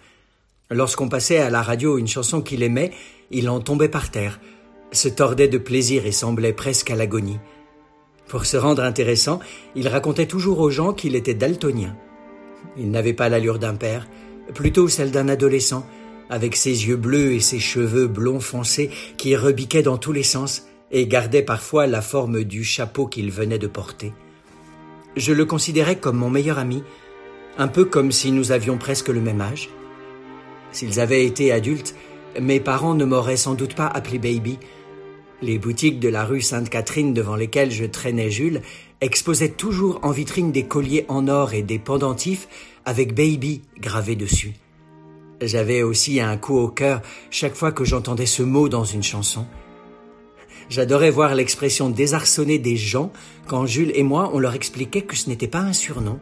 [0.72, 2.91] Lorsqu'on passait à la radio une chanson qu'il aimait,
[3.32, 4.39] il en tombait par terre,
[4.91, 7.39] se tordait de plaisir et semblait presque à l'agonie.
[8.28, 9.39] Pour se rendre intéressant,
[9.76, 11.95] il racontait toujours aux gens qu'il était daltonien.
[12.78, 14.07] Il n'avait pas l'allure d'un père,
[14.53, 15.86] plutôt celle d'un adolescent,
[16.30, 20.66] avec ses yeux bleus et ses cheveux blonds foncés qui rebiquaient dans tous les sens,
[20.91, 24.13] et gardait parfois la forme du chapeau qu'il venait de porter.
[25.16, 26.84] Je le considérais comme mon meilleur ami,
[27.57, 29.70] un peu comme si nous avions presque le même âge.
[30.72, 31.95] S'ils avaient été adultes,
[32.41, 34.59] mes parents ne m'auraient sans doute pas appelé baby.
[35.41, 38.61] Les boutiques de la rue Sainte-Catherine devant lesquelles je traînais Jules
[38.99, 42.47] exposaient toujours en vitrine des colliers en or et des pendentifs
[42.86, 44.53] avec baby gravé dessus.
[45.41, 49.45] J'avais aussi un coup au cœur chaque fois que j'entendais ce mot dans une chanson.
[50.70, 53.11] J'adorais voir l'expression désarçonnée des gens
[53.47, 56.20] quand Jules et moi on leur expliquait que ce n'était pas un surnom.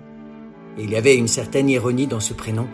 [0.77, 2.67] Il y avait une certaine ironie dans ce prénom.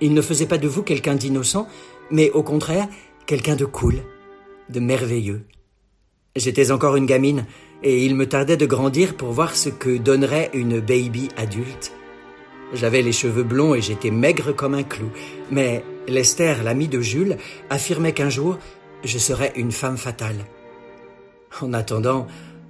[0.00, 1.68] Il ne faisait pas de vous quelqu'un d'innocent,
[2.10, 2.88] mais au contraire
[3.26, 4.02] quelqu'un de cool,
[4.70, 5.46] de merveilleux.
[6.36, 7.46] J'étais encore une gamine
[7.82, 11.92] et il me tardait de grandir pour voir ce que donnerait une baby adulte.
[12.72, 15.10] J'avais les cheveux blonds et j'étais maigre comme un clou,
[15.50, 17.36] mais Lester, l'ami de Jules,
[17.70, 18.58] affirmait qu'un jour
[19.04, 20.44] je serais une femme fatale.
[21.60, 22.26] En attendant,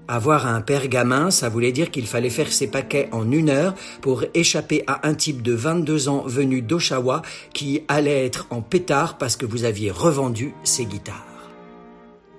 [0.06, 4.24] Avoir un pergamin, ça voulait dire qu'il fallait faire ses paquets en une heure pour
[4.34, 7.22] échapper à un type de 22 ans venu d'Oshawa
[7.54, 11.50] qui allait être en pétard parce que vous aviez revendu ses guitares.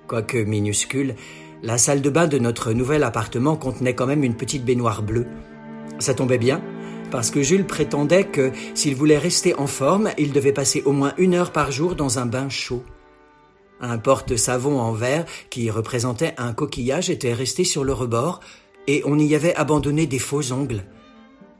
[0.06, 1.16] Quoique minuscule,
[1.64, 5.26] la salle de bain de notre nouvel appartement contenait quand même une petite baignoire bleue.
[5.98, 6.62] Ça tombait bien,
[7.10, 11.14] parce que Jules prétendait que s'il voulait rester en forme, il devait passer au moins
[11.18, 12.84] une heure par jour dans un bain chaud.
[13.80, 18.40] Un porte-savon en verre qui représentait un coquillage était resté sur le rebord
[18.86, 20.84] et on y avait abandonné des faux ongles.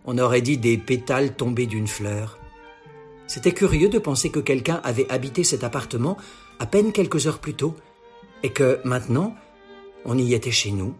[0.06, 2.38] On aurait dit des pétales tombés d'une fleur.
[3.26, 6.16] C'était curieux de penser que quelqu'un avait habité cet appartement
[6.58, 7.74] à peine quelques heures plus tôt
[8.42, 9.34] et que maintenant
[10.04, 10.94] on y était chez nous.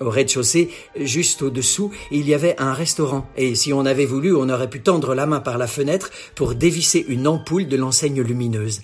[0.00, 4.48] Au rez-de-chaussée, juste au-dessous, il y avait un restaurant, et si on avait voulu, on
[4.48, 8.82] aurait pu tendre la main par la fenêtre pour dévisser une ampoule de l'enseigne lumineuse.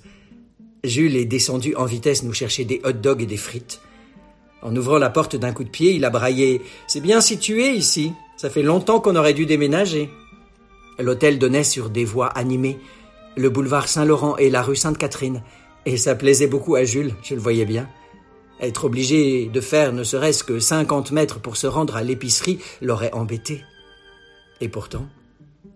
[0.85, 3.81] Jules est descendu en vitesse nous chercher des hot dogs et des frites.
[4.63, 8.13] En ouvrant la porte d'un coup de pied, il a braillé C'est bien situé ici.
[8.37, 10.11] Ça fait longtemps qu'on aurait dû déménager.
[10.99, 12.79] L'hôtel donnait sur des voies animées,
[13.37, 15.43] le boulevard Saint-Laurent et la rue Sainte-Catherine,
[15.87, 17.89] et ça plaisait beaucoup à Jules, je le voyais bien.
[18.61, 23.13] Être obligé de faire ne serait-ce que cinquante mètres pour se rendre à l'épicerie l'aurait
[23.13, 23.63] embêté.
[24.61, 25.07] Et pourtant,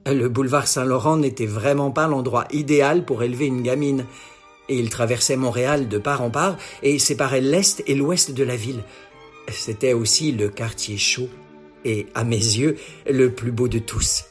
[0.07, 4.07] le boulevard Saint-Laurent n'était vraiment pas l'endroit idéal pour élever une gamine
[4.69, 8.83] il traversait Montréal de part en part et séparait l'est et l'ouest de la ville.
[9.51, 11.29] C'était aussi le quartier chaud
[11.85, 12.77] et, à mes yeux,
[13.09, 14.25] le plus beau de tous.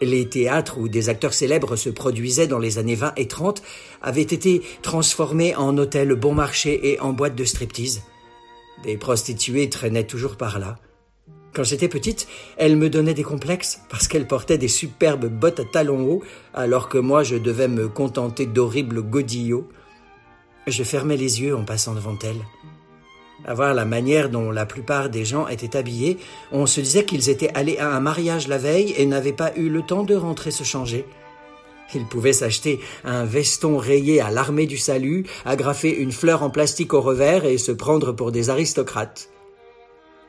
[0.00, 3.62] Les théâtres où des acteurs célèbres se produisaient dans les années 20 et 30
[4.02, 8.02] avaient été transformés en hôtels bon marché et en boîtes de striptease.
[8.82, 10.78] Des prostituées traînaient toujours par là.
[11.52, 15.64] Quand j'étais petite, elle me donnait des complexes parce qu'elle portait des superbes bottes à
[15.64, 16.22] talons hauts,
[16.54, 19.68] alors que moi je devais me contenter d'horribles godillots.
[20.66, 22.40] Je fermais les yeux en passant devant elle.
[23.44, 26.18] À voir la manière dont la plupart des gens étaient habillés,
[26.52, 29.68] on se disait qu'ils étaient allés à un mariage la veille et n'avaient pas eu
[29.68, 31.04] le temps de rentrer se changer.
[31.94, 36.94] Ils pouvaient s'acheter un veston rayé à l'armée du salut, agrafer une fleur en plastique
[36.94, 39.28] au revers et se prendre pour des aristocrates.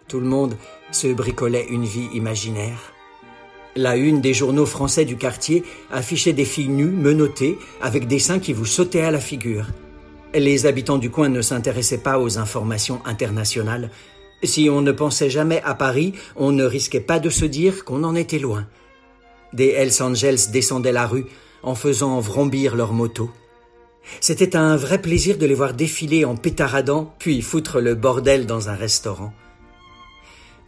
[0.07, 0.55] Tout le monde
[0.95, 2.93] se bricolait une vie imaginaire.
[3.75, 8.39] La une des journaux français du quartier affichait des filles nues, menottées, avec des seins
[8.39, 9.65] qui vous sautaient à la figure.
[10.35, 13.89] Les habitants du coin ne s'intéressaient pas aux informations internationales.
[14.43, 18.03] Si on ne pensait jamais à Paris, on ne risquait pas de se dire qu'on
[18.03, 18.67] en était loin.
[19.53, 21.25] Des Hells Angels descendaient la rue
[21.63, 23.31] en faisant vrombir leurs motos.
[24.19, 28.69] C'était un vrai plaisir de les voir défiler en pétaradant, puis foutre le bordel dans
[28.69, 29.33] un restaurant.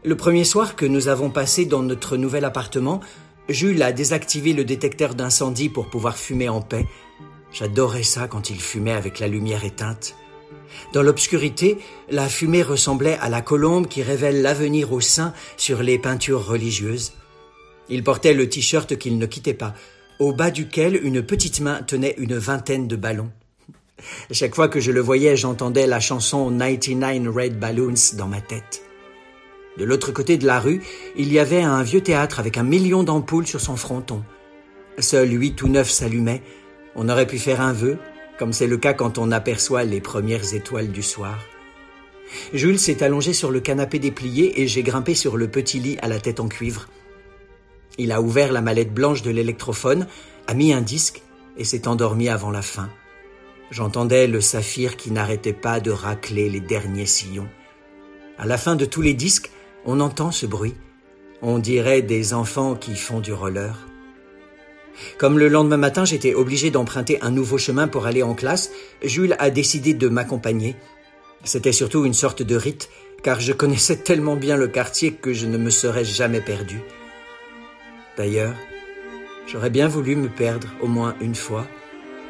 [0.06, 3.02] Le premier soir que nous avons passé dans notre nouvel appartement,
[3.49, 6.86] Jules a désactivé le détecteur d'incendie pour pouvoir fumer en paix.
[7.52, 10.15] J'adorais ça quand il fumait avec la lumière éteinte.
[10.94, 11.80] Dans l'obscurité,
[12.11, 17.14] la fumée ressemblait à la colombe qui révèle l'avenir au sein sur les peintures religieuses.
[17.90, 19.73] Il portait le t-shirt qu'il ne quittait pas,
[20.19, 23.32] au bas duquel une petite main tenait une vingtaine de ballons.
[24.30, 28.85] Chaque fois que je le voyais, j'entendais la chanson 99 Red Balloons dans ma tête.
[29.78, 30.82] De l'autre côté de la rue,
[31.16, 34.24] il y avait un vieux théâtre avec un million d'ampoules sur son fronton.
[35.00, 36.42] Seul huit ou neuf s'allumaient.
[36.96, 37.98] On aurait pu faire un vœu,
[38.40, 41.40] comme c'est le cas quand on aperçoit les premières étoiles du soir.
[42.54, 46.08] Jules s'est allongé sur le canapé déplié et j'ai grimpé sur le petit lit à
[46.08, 46.88] la tête en cuivre.
[47.98, 50.08] Il a ouvert la mallette blanche de l'électrophone,
[50.48, 51.22] a mis un disque
[51.58, 52.90] et s'est endormi avant la fin.
[53.72, 57.50] J'entendais le saphir qui n'arrêtait pas de racler les derniers sillons.
[58.38, 59.50] À la fin de tous les disques,
[59.86, 60.76] on entend ce bruit.
[61.41, 63.76] On dirait des enfants qui font du roller.
[65.18, 68.72] Comme le lendemain matin, j'étais obligé d'emprunter un nouveau chemin pour aller en classe,
[69.03, 70.76] Jules a décidé de m'accompagner.
[71.44, 72.90] C'était surtout une sorte de rite,
[73.22, 76.80] car je connaissais tellement bien le quartier que je ne me serais jamais perdu.
[78.18, 78.56] D'ailleurs,
[79.48, 81.68] j'aurais bien voulu me perdre au moins une fois,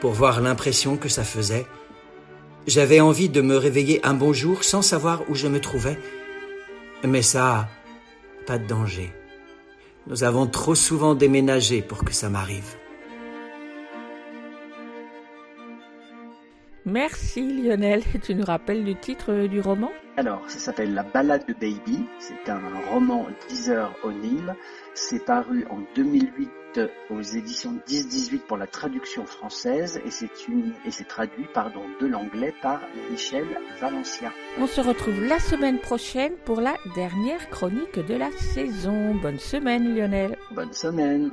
[0.01, 1.65] pour voir l'impression que ça faisait.
[2.67, 5.99] J'avais envie de me réveiller un bon jour sans savoir où je me trouvais,
[7.03, 7.67] mais ça,
[8.45, 9.11] pas de danger.
[10.07, 12.75] Nous avons trop souvent déménagé pour que ça m'arrive.
[16.85, 18.03] Merci Lionel.
[18.21, 19.91] Tu nous rappelles le titre du roman?
[20.17, 22.05] Alors, ça s'appelle La balade de Baby.
[22.19, 22.61] C'est un
[22.91, 24.55] roman d'Heather O'Neill.
[24.93, 26.49] C'est paru en 2008
[27.09, 32.07] aux éditions 10-18 pour la traduction française et c'est une et c'est traduit pardon de
[32.07, 32.81] l'anglais par
[33.11, 33.45] Michel
[33.79, 34.31] Valencia.
[34.59, 39.15] On se retrouve la semaine prochaine pour la dernière chronique de la saison.
[39.15, 40.37] Bonne semaine Lionel.
[40.51, 41.31] Bonne semaine.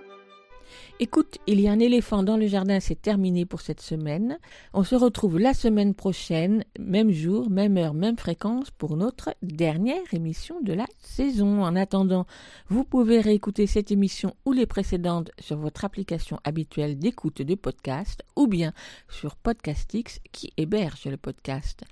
[1.01, 4.39] Écoute, il y a un éléphant dans le jardin, c'est terminé pour cette semaine.
[4.73, 10.13] On se retrouve la semaine prochaine, même jour, même heure, même fréquence pour notre dernière
[10.13, 11.65] émission de la saison.
[11.65, 12.27] En attendant,
[12.69, 18.23] vous pouvez réécouter cette émission ou les précédentes sur votre application habituelle d'écoute de podcast
[18.37, 18.73] ou bien
[19.09, 21.83] sur Podcastix qui héberge le podcast.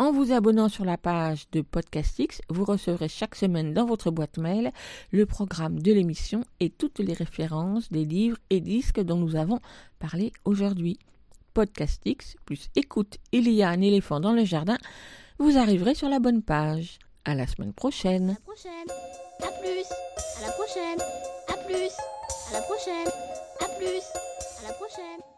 [0.00, 4.38] En vous abonnant sur la page de Podcastix, vous recevrez chaque semaine dans votre boîte
[4.38, 4.70] mail
[5.10, 9.58] le programme de l'émission et toutes les références des livres et disques dont nous avons
[9.98, 11.00] parlé aujourd'hui.
[11.52, 14.78] Podcastix plus écoute, il y a un éléphant dans le jardin,
[15.40, 17.00] vous arriverez sur la bonne page.
[17.24, 18.30] À la semaine prochaine.
[18.30, 18.86] À la prochaine.
[19.42, 19.84] À plus.
[20.38, 21.00] À la prochaine.
[23.60, 24.02] À plus.
[24.60, 25.37] À la prochaine.